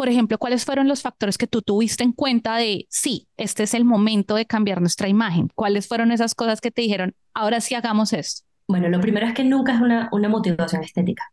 por 0.00 0.08
ejemplo, 0.08 0.38
¿cuáles 0.38 0.64
fueron 0.64 0.88
los 0.88 1.02
factores 1.02 1.36
que 1.36 1.46
tú 1.46 1.60
tuviste 1.60 2.02
en 2.04 2.12
cuenta 2.12 2.56
de, 2.56 2.86
sí, 2.88 3.28
este 3.36 3.64
es 3.64 3.74
el 3.74 3.84
momento 3.84 4.34
de 4.34 4.46
cambiar 4.46 4.80
nuestra 4.80 5.08
imagen? 5.08 5.50
¿Cuáles 5.54 5.88
fueron 5.88 6.10
esas 6.10 6.34
cosas 6.34 6.62
que 6.62 6.70
te 6.70 6.80
dijeron, 6.80 7.14
ahora 7.34 7.60
sí 7.60 7.74
hagamos 7.74 8.14
esto? 8.14 8.46
Bueno, 8.66 8.88
lo 8.88 8.98
primero 8.98 9.26
es 9.26 9.34
que 9.34 9.44
nunca 9.44 9.74
es 9.74 9.82
una, 9.82 10.08
una 10.10 10.30
motivación 10.30 10.82
estética. 10.82 11.24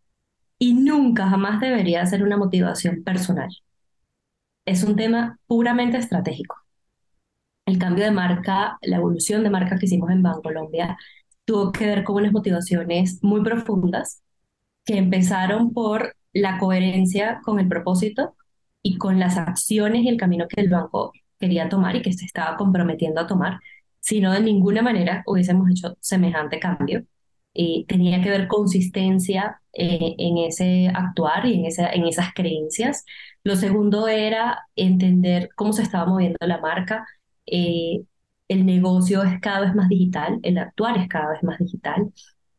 y 0.59 0.73
nunca 0.73 1.29
jamás 1.29 1.61
debería 1.61 2.05
ser 2.05 2.23
una 2.23 2.35
motivación 2.35 3.03
personal. 3.05 3.47
Es 4.65 4.83
un 4.83 4.97
tema 4.97 5.39
puramente 5.47 5.95
estratégico. 5.97 6.57
El 7.65 7.79
cambio 7.79 8.05
de 8.05 8.11
marca, 8.11 8.77
la 8.81 8.97
evolución 8.97 9.43
de 9.43 9.49
marca 9.49 9.77
que 9.77 9.85
hicimos 9.85 10.11
en 10.11 10.23
Bancolombia 10.23 10.97
tuvo 11.45 11.71
que 11.71 11.85
ver 11.85 12.03
con 12.03 12.17
unas 12.17 12.33
motivaciones 12.33 13.19
muy 13.23 13.43
profundas 13.43 14.23
que 14.85 14.97
empezaron 14.97 15.73
por 15.73 16.17
la 16.33 16.57
coherencia 16.59 17.41
con 17.45 17.59
el 17.61 17.69
propósito 17.69 18.36
y 18.87 18.97
con 18.97 19.19
las 19.19 19.37
acciones 19.37 20.03
y 20.03 20.09
el 20.09 20.17
camino 20.17 20.47
que 20.47 20.61
el 20.61 20.69
banco 20.69 21.11
quería 21.39 21.69
tomar 21.69 21.95
y 21.95 22.01
que 22.01 22.13
se 22.13 22.25
estaba 22.25 22.57
comprometiendo 22.57 23.21
a 23.21 23.27
tomar, 23.27 23.59
si 23.99 24.21
no 24.21 24.31
de 24.33 24.41
ninguna 24.41 24.81
manera 24.81 25.23
hubiésemos 25.25 25.69
hecho 25.69 25.97
semejante 25.99 26.59
cambio. 26.59 27.03
y 27.53 27.85
tenía 27.87 28.21
que 28.21 28.29
ver 28.29 28.47
consistencia 28.47 29.61
eh, 29.73 30.15
en 30.19 30.37
ese 30.37 30.89
actuar 30.93 31.45
y 31.47 31.55
en, 31.55 31.65
en 31.65 32.07
esas 32.07 32.33
creencias. 32.33 33.03
Lo 33.43 33.55
segundo 33.55 34.07
era 34.07 34.59
entender 34.75 35.49
cómo 35.55 35.73
se 35.73 35.81
estaba 35.83 36.05
moviendo 36.05 36.37
la 36.41 36.59
marca. 36.59 37.05
Eh, 37.47 38.03
el 38.47 38.65
negocio 38.65 39.23
es 39.23 39.39
cada 39.41 39.61
vez 39.61 39.75
más 39.75 39.89
digital, 39.89 40.39
el 40.43 40.57
actuar 40.57 40.97
es 40.97 41.07
cada 41.09 41.31
vez 41.31 41.43
más 41.43 41.57
digital 41.59 42.11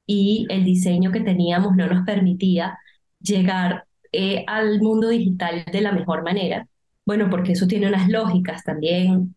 y 0.07 0.47
el 0.51 0.65
diseño 0.65 1.13
que 1.13 1.21
teníamos 1.21 1.77
no 1.77 1.87
nos 1.87 2.05
permitía 2.07 2.79
llegar 3.21 3.88
eh, 4.13 4.45
al 4.47 4.81
mundo 4.81 5.09
digital 5.09 5.65
de 5.71 5.81
la 5.81 5.93
mejor 5.93 6.23
manera. 6.23 6.69
Bueno, 7.05 7.31
porque 7.31 7.53
eso 7.53 7.67
tiene 7.67 7.89
unas 7.89 8.09
lógicas 8.09 8.65
también 8.65 9.35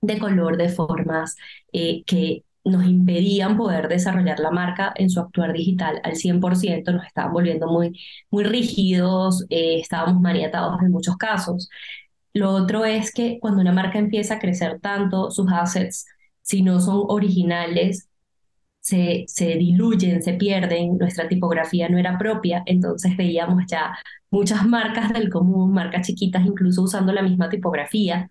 de 0.00 0.18
color, 0.18 0.56
de 0.56 0.68
formas, 0.68 1.36
eh, 1.72 2.02
que 2.04 2.44
nos 2.64 2.84
impedían 2.86 3.56
poder 3.56 3.88
desarrollar 3.88 4.38
la 4.40 4.50
marca 4.50 4.92
en 4.96 5.10
su 5.10 5.20
actuar 5.20 5.52
digital 5.52 6.00
al 6.04 6.16
100%, 6.16 6.92
nos 6.92 7.06
estaban 7.06 7.32
volviendo 7.32 7.66
muy, 7.68 7.98
muy 8.30 8.44
rígidos, 8.44 9.44
eh, 9.50 9.80
estábamos 9.80 10.20
maniatados 10.20 10.80
en 10.82 10.90
muchos 10.90 11.16
casos. 11.16 11.68
Lo 12.34 12.50
otro 12.52 12.84
es 12.84 13.12
que 13.12 13.38
cuando 13.40 13.60
una 13.60 13.72
marca 13.72 13.98
empieza 13.98 14.34
a 14.34 14.38
crecer 14.38 14.80
tanto, 14.80 15.30
sus 15.30 15.46
assets, 15.52 16.06
si 16.42 16.62
no 16.62 16.80
son 16.80 17.04
originales, 17.08 18.08
se, 18.82 19.24
se 19.28 19.46
diluyen, 19.56 20.22
se 20.22 20.34
pierden, 20.34 20.98
nuestra 20.98 21.28
tipografía 21.28 21.88
no 21.88 21.98
era 21.98 22.18
propia, 22.18 22.64
entonces 22.66 23.16
veíamos 23.16 23.64
ya 23.68 23.94
muchas 24.30 24.66
marcas 24.66 25.12
del 25.14 25.30
común, 25.30 25.72
marcas 25.72 26.06
chiquitas 26.08 26.44
incluso 26.46 26.82
usando 26.82 27.12
la 27.14 27.22
misma 27.22 27.48
tipografía. 27.50 28.28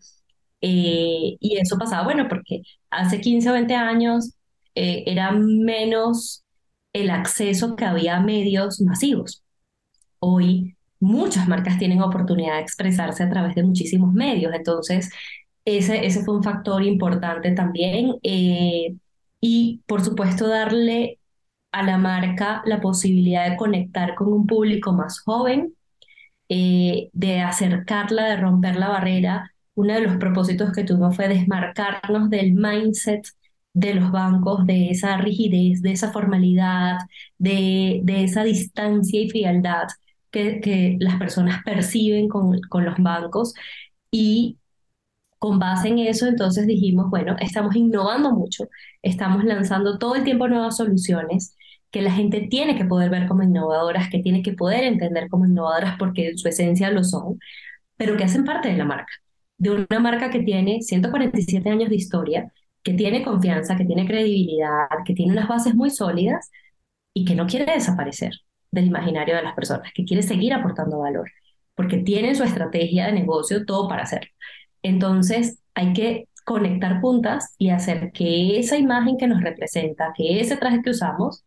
Eh, 0.62 1.38
y 1.40 1.58
eso 1.60 1.78
pasaba, 1.78 2.04
bueno, 2.04 2.28
porque 2.30 2.62
hace 2.92 3.22
15 3.22 3.50
o 3.50 3.54
20 3.54 3.76
años 3.76 4.34
eh, 4.76 5.04
era 5.08 5.32
menos 5.32 6.44
el 6.94 7.10
acceso 7.10 7.76
que 7.76 7.86
había 7.86 8.18
a 8.18 8.22
medios 8.22 8.82
masivos. 8.82 9.44
Hoy 10.20 10.76
muchas 11.00 11.48
marcas 11.48 11.80
tienen 11.80 12.02
oportunidad 12.02 12.56
de 12.58 12.62
expresarse 12.62 13.24
a 13.24 13.30
través 13.30 13.56
de 13.56 13.64
muchísimos 13.64 14.14
medios, 14.14 14.54
entonces 14.54 15.10
ese, 15.66 16.06
ese 16.06 16.24
fue 16.24 16.36
un 16.36 16.44
factor 16.44 16.84
importante 16.84 17.52
también. 17.54 18.16
Eh, 18.24 18.96
y 19.42 19.82
por 19.88 20.04
supuesto 20.06 20.48
darle 20.50 21.20
a 21.72 21.84
la 21.84 21.98
marca 22.00 22.64
la 22.66 22.82
posibilidad 22.82 23.50
de 23.50 23.58
conectar 23.58 24.16
con 24.16 24.34
un 24.34 24.48
público 24.48 24.94
más 24.94 25.22
joven, 25.22 25.76
eh, 26.50 27.10
de 27.14 27.42
acercarla, 27.42 28.26
de 28.30 28.38
romper 28.38 28.76
la 28.78 28.90
barrera. 28.90 29.52
Uno 29.76 29.94
de 29.94 30.02
los 30.02 30.18
propósitos 30.18 30.72
que 30.74 30.84
tuvimos 30.84 31.16
fue 31.16 31.28
desmarcarnos 31.28 32.30
del 32.30 32.54
mindset 32.54 33.26
de 33.74 33.94
los 33.96 34.12
bancos, 34.12 34.66
de 34.68 34.90
esa 34.90 35.18
rigidez, 35.18 35.82
de 35.82 35.94
esa 35.94 36.12
formalidad, 36.12 36.98
de, 37.38 38.02
de 38.04 38.24
esa 38.26 38.44
distancia 38.44 39.22
y 39.22 39.30
frialdad 39.30 39.88
que, 40.32 40.60
que 40.62 40.98
las 41.00 41.18
personas 41.18 41.64
perciben 41.66 42.28
con, 42.30 42.60
con 42.70 42.86
los 42.86 42.96
bancos 43.00 43.54
y 44.12 44.58
con 45.42 45.58
base 45.58 45.88
en 45.88 45.98
eso, 45.98 46.28
entonces 46.28 46.68
dijimos, 46.68 47.10
bueno, 47.10 47.36
estamos 47.40 47.76
innovando 47.76 48.32
mucho, 48.32 48.66
estamos 49.02 49.44
lanzando 49.44 49.98
todo 49.98 50.16
el 50.16 50.24
tiempo 50.24 50.48
nuevas 50.48 50.78
soluciones 50.78 51.56
que 51.90 52.04
la 52.04 52.12
gente 52.12 52.42
tiene 52.48 52.78
que 52.78 52.86
poder 52.86 53.10
ver 53.10 53.28
como 53.28 53.42
innovadoras, 53.42 54.08
que 54.12 54.20
tiene 54.20 54.44
que 54.44 54.54
poder 54.54 54.84
entender 54.84 55.30
como 55.30 55.48
innovadoras 55.48 55.96
porque 55.98 56.30
en 56.30 56.38
su 56.38 56.48
esencia 56.48 56.92
lo 56.92 57.04
son, 57.04 57.40
pero 57.98 58.18
que 58.18 58.24
hacen 58.26 58.46
parte 58.46 58.70
de 58.70 58.78
la 58.78 58.86
marca, 58.86 59.12
de 59.58 59.72
una 59.72 60.00
marca 60.00 60.30
que 60.30 60.42
tiene 60.44 60.82
147 60.84 61.70
años 61.72 61.90
de 61.90 61.96
historia, 61.96 62.54
que 62.84 62.94
tiene 62.94 63.24
confianza, 63.24 63.76
que 63.76 63.86
tiene 63.86 64.06
credibilidad, 64.06 64.90
que 65.06 65.16
tiene 65.16 65.34
unas 65.34 65.48
bases 65.48 65.74
muy 65.74 65.90
sólidas 65.90 66.52
y 67.16 67.26
que 67.26 67.34
no 67.36 67.48
quiere 67.48 67.72
desaparecer 67.74 68.34
del 68.72 68.86
imaginario 68.88 69.36
de 69.36 69.42
las 69.44 69.56
personas, 69.56 69.92
que 69.94 70.06
quiere 70.06 70.22
seguir 70.22 70.54
aportando 70.54 71.00
valor, 71.00 71.32
porque 71.76 71.98
tiene 71.98 72.36
su 72.36 72.44
estrategia 72.44 73.08
de 73.08 73.14
negocio 73.14 73.66
todo 73.66 73.88
para 73.90 74.04
hacerlo. 74.04 74.30
Entonces, 74.84 75.60
hay 75.74 75.94
que 75.94 76.28
conectar 76.46 77.02
puntas 77.02 77.56
y 77.58 77.70
hacer 77.70 78.12
que 78.12 78.60
esa 78.60 78.78
imagen 78.78 79.18
que 79.18 79.28
nos 79.28 79.42
representa, 79.42 80.14
que 80.16 80.40
ese 80.42 80.58
traje 80.58 80.82
que 80.82 80.92
usamos, 80.92 81.44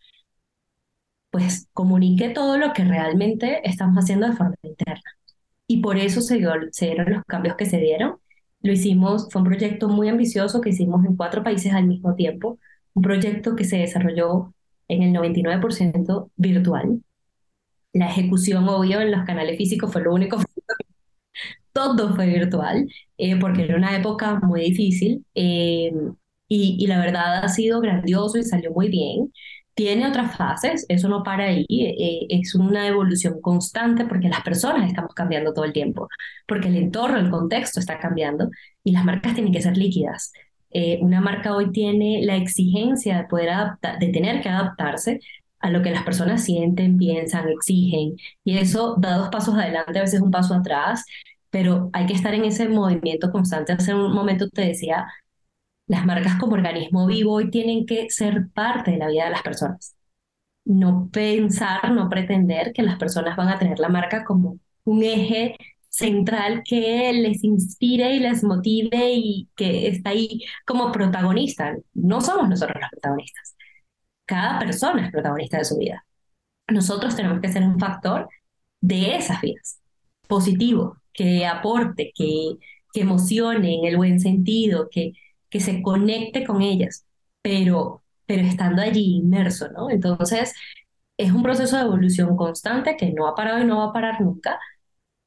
pues 1.31 1.69
comunique 1.73 2.31
todo 2.31 2.59
lo 2.59 2.73
que 2.73 2.85
realmente 2.85 3.61
estamos 3.69 3.97
haciendo 4.05 4.29
de 4.29 4.37
forma 4.37 4.55
interna. 4.63 5.03
Y 5.67 5.81
por 5.83 5.97
eso 5.99 6.21
se, 6.21 6.37
dieron 6.37 7.13
los 7.13 7.25
cambios 7.25 7.57
que 7.57 7.67
se 7.67 7.79
dieron. 7.79 8.17
Lo 8.63 8.73
hicimos, 8.73 9.29
fue 9.31 9.43
un 9.43 9.49
proyecto 9.49 9.89
muy 9.89 10.09
ambicioso 10.09 10.61
que 10.61 10.71
hicimos 10.71 11.05
en 11.05 11.17
cuatro 11.17 11.43
países 11.43 11.73
al 11.73 11.87
mismo 11.87 12.15
tiempo, 12.15 12.59
un 12.95 13.03
proyecto 13.03 13.57
que 13.57 13.65
se 13.65 13.79
desarrolló 13.79 14.55
en 14.89 15.03
el 15.03 15.13
99% 15.15 16.31
virtual. 16.37 17.03
La 17.93 18.11
ejecución, 18.11 18.69
obvio, 18.69 19.01
en 19.01 19.11
los 19.11 19.25
canales 19.25 19.57
físicos 19.59 19.93
fue 19.93 20.03
lo 20.03 20.15
único 20.15 20.39
todo 21.75 22.15
fue 22.17 22.27
virtual, 22.29 22.89
eh, 23.19 23.37
porque 23.39 23.65
era 23.65 23.77
una 23.77 23.97
época 23.97 24.41
muy 24.41 24.63
difícil 24.63 25.25
eh, 25.35 25.93
y, 26.49 26.77
y, 26.81 26.87
la 26.87 26.99
verdad 27.01 27.45
ha 27.45 27.49
sido 27.49 27.81
grandioso 27.81 28.39
y 28.39 28.45
salió 28.45 28.73
muy 28.73 28.89
bien. 28.89 29.33
Tiene 29.75 30.07
otras 30.07 30.37
fases, 30.37 30.87
eso 30.89 31.09
no 31.09 31.25
para 31.25 31.47
ahí, 31.47 31.67
eh, 31.69 32.27
es 32.31 32.55
una 32.55 32.87
evolución 32.87 33.41
constante 33.41 34.05
porque 34.07 34.29
las 34.29 34.43
personas 34.43 34.87
estamos 34.89 35.15
cambiando 35.15 35.53
todo 35.53 35.65
el 35.65 35.73
tiempo, 35.73 36.09
porque 36.47 36.69
el 36.69 36.77
entorno, 36.77 37.19
el 37.19 37.31
contexto 37.31 37.81
está 37.81 37.99
cambiando 37.99 38.51
y 38.85 38.93
las 38.93 39.05
marcas 39.05 39.35
tienen 39.35 39.53
que 39.53 39.63
ser 39.63 39.77
líquidas. 39.77 40.33
una 41.01 41.21
marca 41.21 41.55
hoy 41.57 41.71
tiene 41.73 42.21
la 42.25 42.37
exigencia 42.37 43.17
de 43.19 43.25
poder 43.25 43.51
adaptar, 43.51 43.99
de 43.99 44.09
tener 44.09 44.43
que 44.43 44.49
adaptarse 44.49 45.21
a 45.61 45.71
lo 45.71 45.83
que 45.83 45.91
las 45.91 46.05
personas 46.05 46.45
sienten, 46.45 46.99
piensan, 46.99 47.49
exigen, 47.49 48.17
y 48.45 48.59
eso 48.59 48.97
da 48.99 49.17
dos 49.17 49.31
pasos 49.31 49.55
adelante, 49.55 49.99
a 49.99 50.03
veces 50.03 50.21
un 50.21 50.31
paso 50.31 50.55
atrás, 50.55 51.05
pero 51.55 51.89
hay 51.93 52.07
que 52.07 52.15
estar 52.15 52.35
en 52.35 52.45
ese 52.45 52.69
movimiento 52.69 53.31
constante. 53.31 53.73
Hace 53.73 53.95
un 53.95 54.13
momento 54.13 54.49
te 54.51 54.63
decía, 54.63 55.07
las 55.87 56.05
marcas 56.05 56.35
como 56.41 56.55
organismo 56.55 57.07
vivo 57.07 57.35
hoy 57.35 57.49
tienen 57.49 57.87
que 57.87 58.11
ser 58.11 58.49
parte 58.53 58.91
de 58.91 58.99
la 58.99 59.07
vida 59.07 59.27
de 59.27 59.31
las 59.31 59.43
personas. 59.43 59.95
No 60.65 61.11
pensar, 61.13 61.93
no 61.93 62.09
pretender 62.09 62.73
que 62.73 62.83
las 62.83 62.99
personas 62.99 63.37
van 63.37 63.51
a 63.51 63.59
tener 63.61 63.79
la 63.79 63.89
marca 63.89 64.25
como 64.25 64.59
un 64.83 65.05
eje 65.05 65.57
central 65.89 66.63
que 66.65 67.13
les 67.13 67.45
inspire 67.45 68.17
y 68.17 68.19
les 68.19 68.43
motive 68.43 69.13
y 69.13 69.49
que 69.55 69.87
está 69.87 70.11
ahí 70.11 70.41
como 70.67 70.91
protagonista. 70.91 71.77
No 71.93 72.21
somos 72.21 72.49
nosotros 72.49 72.79
los 72.81 72.91
protagonistas. 72.91 73.55
Cada 74.27 74.59
persona 74.59 75.07
es 75.07 75.13
protagonista 75.13 75.59
de 75.59 75.65
su 75.67 75.79
vida. 75.79 76.05
Nosotros 76.67 77.15
tenemos 77.15 77.41
que 77.41 77.53
ser 77.53 77.63
un 77.63 77.79
factor 77.79 78.29
de 78.81 79.17
esas 79.17 79.41
vidas, 79.41 79.81
positivo, 80.27 80.97
que 81.15 81.47
aporte, 81.47 82.13
que, 82.15 82.57
que 82.93 83.01
emocione 83.03 83.77
en 83.79 83.85
el 83.87 83.97
buen 83.97 84.21
sentido, 84.21 84.89
que, 84.91 85.13
que 85.51 85.61
se 85.61 85.83
conecte 85.83 86.45
con 86.45 86.63
ellas, 86.63 87.07
pero, 87.43 88.05
pero 88.27 88.43
estando 88.47 88.83
allí 88.83 89.17
inmerso, 89.17 89.69
¿no? 89.73 89.91
Entonces, 89.91 90.55
es 91.17 91.33
un 91.33 91.43
proceso 91.43 91.77
de 91.77 91.83
evolución 91.85 92.37
constante 92.37 92.97
que 92.97 93.13
no 93.13 93.29
ha 93.29 93.35
parado 93.35 93.61
y 93.61 93.65
no 93.67 93.79
va 93.79 93.87
a 93.87 93.93
parar 93.93 94.21
nunca, 94.21 94.59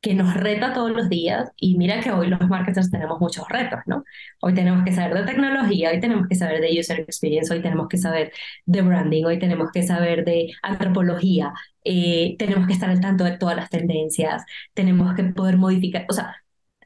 que 0.01 0.13
nos 0.13 0.33
reta 0.35 0.73
todos 0.73 0.91
los 0.91 1.09
días 1.09 1.51
y 1.57 1.77
mira 1.77 1.99
que 2.01 2.11
hoy 2.11 2.27
los 2.27 2.39
marketers 2.47 2.91
tenemos 2.91 3.19
muchos 3.19 3.47
retos, 3.49 3.79
¿no? 3.87 4.03
Hoy 4.41 4.53
tenemos 4.53 4.83
que 4.85 4.93
saber 4.93 5.15
de 5.17 5.23
tecnología, 5.25 5.89
hoy 5.91 5.99
tenemos 5.99 6.27
que 6.27 6.35
saber 6.35 6.61
de 6.61 6.79
user 6.79 6.99
experience, 7.01 7.53
hoy 7.53 7.61
tenemos 7.61 7.87
que 7.87 7.97
saber 7.97 8.31
de 8.65 8.81
branding, 8.81 9.25
hoy 9.25 9.39
tenemos 9.39 9.71
que 9.71 9.83
saber 9.83 10.23
de 10.23 10.53
antropología, 10.61 11.53
eh, 11.83 12.35
tenemos 12.37 12.67
que 12.67 12.73
estar 12.73 12.89
al 12.89 13.01
tanto 13.01 13.23
de 13.23 13.37
todas 13.37 13.55
las 13.57 13.69
tendencias, 13.69 14.43
tenemos 14.73 15.15
que 15.15 15.23
poder 15.25 15.57
modificar, 15.57 16.05
o 16.09 16.13
sea, 16.13 16.35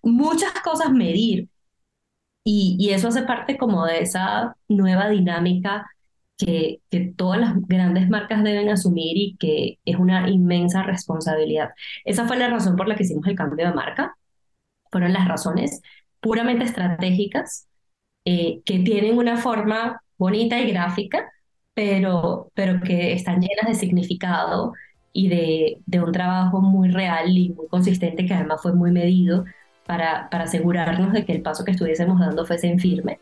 muchas 0.04 0.54
cosas 0.64 0.92
medir 0.92 1.50
y, 2.44 2.78
y 2.80 2.92
eso 2.94 3.10
hace 3.10 3.24
parte 3.24 3.58
como 3.58 3.86
de 3.86 4.02
esa 4.02 4.56
nueva 4.68 5.10
dinámica 5.10 5.90
que, 6.46 6.82
todas 7.16 7.40
las 7.40 7.56
grandes 7.68 8.10
marcas 8.10 8.44
deben 8.44 8.70
asumir 8.70 9.18
y 9.18 9.36
que 9.38 9.80
es 9.86 9.96
una 9.98 10.30
inmensa 10.30 10.84
responsabilidad. 10.84 11.70
Esa 12.06 12.28
fue 12.28 12.38
la 12.38 12.50
razón 12.50 12.76
por 12.76 12.88
la 12.88 12.96
que 12.96 13.04
hicimos 13.04 13.28
el 13.28 13.36
cambio 13.36 13.68
de 13.68 13.74
marca. 13.74 14.16
Fueron 14.92 15.14
las 15.14 15.28
razones 15.28 15.82
puramente 16.20 16.66
estratégicas 16.66 17.68
eh, 18.26 18.62
que 18.66 18.80
tienen 18.80 19.18
una 19.18 19.38
forma 19.38 20.02
bonita 20.18 20.60
y 20.60 20.72
gráfica, 20.72 21.32
pero, 21.74 22.52
pero 22.54 22.82
que 22.82 23.14
están 23.14 23.42
llenas 23.42 23.68
de 23.68 23.76
significado 23.76 24.74
y 25.14 25.30
de, 25.30 25.78
de 25.86 26.02
un 26.02 26.12
trabajo 26.12 26.62
muy 26.62 26.90
real 26.90 27.38
y 27.38 27.50
muy 27.50 27.68
consistente 27.68 28.26
que 28.26 28.34
además 28.34 28.62
fue 28.62 28.74
muy 28.74 28.92
medido 28.92 29.46
para, 29.86 30.30
para 30.30 30.46
asegurarnos 30.46 31.14
de 31.14 31.26
que 31.26 31.34
el 31.34 31.42
paso 31.42 31.66
que 31.66 31.72
estuviésemos 31.72 32.20
dando 32.20 32.46
fuese 32.46 32.68
en 32.68 32.80
firme. 32.80 33.20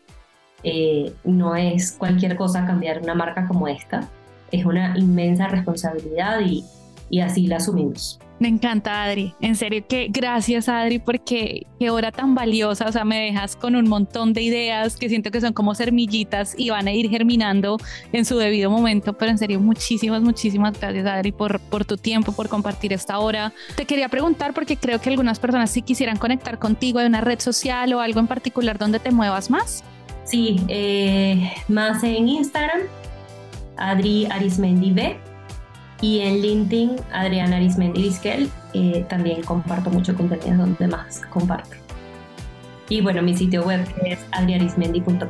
Eh, 0.62 1.12
no 1.24 1.56
es 1.56 1.92
cualquier 1.92 2.36
cosa 2.36 2.66
cambiar 2.66 3.00
una 3.00 3.14
marca 3.14 3.46
como 3.46 3.68
esta, 3.68 4.08
es 4.50 4.64
una 4.64 4.96
inmensa 4.98 5.48
responsabilidad 5.48 6.40
y, 6.40 6.64
y 7.08 7.20
así 7.20 7.46
la 7.46 7.56
asumimos. 7.56 8.18
Me 8.40 8.48
encanta, 8.48 9.04
Adri. 9.04 9.34
En 9.42 9.54
serio 9.54 9.84
que 9.86 10.08
gracias, 10.10 10.66
Adri, 10.70 10.98
porque 10.98 11.66
qué 11.78 11.90
hora 11.90 12.10
tan 12.10 12.34
valiosa. 12.34 12.86
O 12.88 12.92
sea, 12.92 13.04
me 13.04 13.20
dejas 13.20 13.54
con 13.54 13.76
un 13.76 13.86
montón 13.86 14.32
de 14.32 14.40
ideas 14.40 14.96
que 14.96 15.10
siento 15.10 15.30
que 15.30 15.42
son 15.42 15.52
como 15.52 15.74
semillitas 15.74 16.54
y 16.56 16.70
van 16.70 16.88
a 16.88 16.92
ir 16.92 17.10
germinando 17.10 17.76
en 18.14 18.24
su 18.24 18.38
debido 18.38 18.70
momento. 18.70 19.12
Pero 19.12 19.30
en 19.30 19.36
serio, 19.36 19.60
muchísimas, 19.60 20.22
muchísimas 20.22 20.80
gracias, 20.80 21.06
Adri, 21.06 21.32
por, 21.32 21.60
por 21.60 21.84
tu 21.84 21.98
tiempo, 21.98 22.32
por 22.32 22.48
compartir 22.48 22.94
esta 22.94 23.18
hora. 23.18 23.52
Te 23.76 23.84
quería 23.84 24.08
preguntar, 24.08 24.54
porque 24.54 24.78
creo 24.78 25.02
que 25.02 25.10
algunas 25.10 25.38
personas 25.38 25.70
sí 25.70 25.82
quisieran 25.82 26.16
conectar 26.16 26.58
contigo 26.58 26.98
de 27.00 27.08
una 27.08 27.20
red 27.20 27.40
social 27.40 27.92
o 27.92 28.00
algo 28.00 28.20
en 28.20 28.26
particular 28.26 28.78
donde 28.78 29.00
te 29.00 29.10
muevas 29.10 29.50
más. 29.50 29.84
Sí, 30.30 30.64
eh, 30.68 31.52
más 31.66 32.04
en 32.04 32.28
Instagram, 32.28 32.82
Adri 33.76 34.26
Arismendi 34.26 34.92
B 34.92 35.16
y 36.00 36.20
en 36.20 36.40
LinkedIn, 36.40 36.96
Adriana 37.12 37.56
Arismendi 37.56 38.00
Vizquel, 38.00 38.48
eh, 38.72 39.04
también 39.08 39.42
comparto 39.42 39.90
mucho 39.90 40.14
contenido 40.14 40.58
donde 40.58 40.86
más 40.86 41.22
comparto. 41.30 41.74
Y 42.88 43.00
bueno, 43.00 43.22
mi 43.22 43.36
sitio 43.36 43.64
web 43.64 43.84
es 44.04 44.20
adriarismendi.com. 44.30 45.28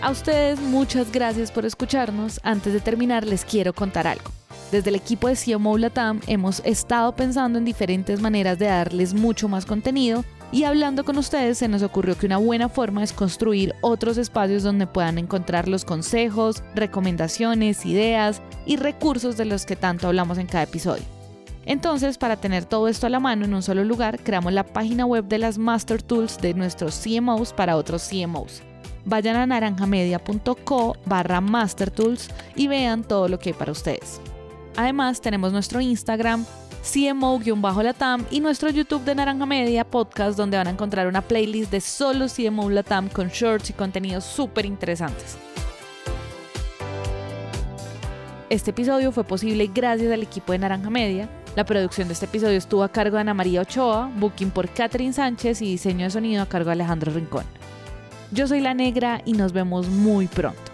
A 0.00 0.10
ustedes 0.10 0.60
muchas 0.60 1.10
gracias 1.10 1.50
por 1.50 1.64
escucharnos. 1.64 2.38
Antes 2.44 2.72
de 2.72 2.78
terminar 2.78 3.26
les 3.26 3.44
quiero 3.44 3.72
contar 3.72 4.06
algo. 4.06 4.30
Desde 4.72 4.88
el 4.88 4.96
equipo 4.96 5.28
de 5.28 5.36
CMO 5.36 5.76
Latam 5.76 6.20
hemos 6.26 6.62
estado 6.64 7.14
pensando 7.14 7.58
en 7.58 7.66
diferentes 7.66 8.22
maneras 8.22 8.58
de 8.58 8.66
darles 8.66 9.12
mucho 9.12 9.46
más 9.46 9.66
contenido 9.66 10.24
y 10.50 10.64
hablando 10.64 11.04
con 11.04 11.18
ustedes 11.18 11.58
se 11.58 11.68
nos 11.68 11.82
ocurrió 11.82 12.16
que 12.16 12.24
una 12.24 12.38
buena 12.38 12.70
forma 12.70 13.04
es 13.04 13.12
construir 13.12 13.74
otros 13.82 14.16
espacios 14.16 14.62
donde 14.62 14.86
puedan 14.86 15.18
encontrar 15.18 15.68
los 15.68 15.84
consejos, 15.84 16.62
recomendaciones, 16.74 17.84
ideas 17.84 18.40
y 18.64 18.76
recursos 18.76 19.36
de 19.36 19.44
los 19.44 19.66
que 19.66 19.76
tanto 19.76 20.06
hablamos 20.06 20.38
en 20.38 20.46
cada 20.46 20.64
episodio. 20.64 21.04
Entonces, 21.66 22.16
para 22.16 22.36
tener 22.36 22.64
todo 22.64 22.88
esto 22.88 23.06
a 23.06 23.10
la 23.10 23.20
mano 23.20 23.44
en 23.44 23.52
un 23.52 23.62
solo 23.62 23.84
lugar, 23.84 24.20
creamos 24.20 24.54
la 24.54 24.64
página 24.64 25.04
web 25.04 25.26
de 25.26 25.36
las 25.36 25.58
Master 25.58 26.02
Tools 26.02 26.38
de 26.38 26.54
nuestros 26.54 26.98
CMOs 26.98 27.52
para 27.52 27.76
otros 27.76 28.08
CMOs. 28.08 28.62
Vayan 29.04 29.36
a 29.36 29.46
naranjamedia.co 29.46 30.96
barra 31.04 31.42
Master 31.42 31.90
Tools 31.90 32.30
y 32.56 32.68
vean 32.68 33.04
todo 33.04 33.28
lo 33.28 33.38
que 33.38 33.50
hay 33.50 33.54
para 33.54 33.72
ustedes. 33.72 34.18
Además, 34.76 35.20
tenemos 35.20 35.52
nuestro 35.52 35.80
Instagram, 35.80 36.44
CMO-Latam 36.82 38.24
y 38.30 38.40
nuestro 38.40 38.70
YouTube 38.70 39.04
de 39.04 39.14
Naranja 39.14 39.46
Media 39.46 39.84
Podcast, 39.84 40.36
donde 40.36 40.56
van 40.56 40.66
a 40.66 40.70
encontrar 40.70 41.06
una 41.06 41.22
playlist 41.22 41.70
de 41.70 41.80
solo 41.80 42.26
CMO 42.28 42.70
Latam 42.70 43.08
con 43.08 43.28
shorts 43.28 43.70
y 43.70 43.72
contenidos 43.72 44.24
súper 44.24 44.66
interesantes. 44.66 45.36
Este 48.50 48.70
episodio 48.70 49.12
fue 49.12 49.24
posible 49.24 49.70
gracias 49.72 50.12
al 50.12 50.22
equipo 50.22 50.52
de 50.52 50.58
Naranja 50.58 50.90
Media. 50.90 51.28
La 51.54 51.64
producción 51.64 52.08
de 52.08 52.14
este 52.14 52.26
episodio 52.26 52.58
estuvo 52.58 52.82
a 52.82 52.88
cargo 52.90 53.16
de 53.16 53.22
Ana 53.22 53.34
María 53.34 53.60
Ochoa, 53.60 54.10
booking 54.16 54.50
por 54.50 54.68
Catherine 54.68 55.12
Sánchez 55.12 55.62
y 55.62 55.66
diseño 55.66 56.04
de 56.04 56.10
sonido 56.10 56.42
a 56.42 56.46
cargo 56.46 56.68
de 56.68 56.72
Alejandro 56.72 57.12
Rincón. 57.12 57.44
Yo 58.30 58.46
soy 58.46 58.60
La 58.60 58.74
Negra 58.74 59.20
y 59.24 59.34
nos 59.34 59.52
vemos 59.52 59.88
muy 59.88 60.26
pronto. 60.26 60.71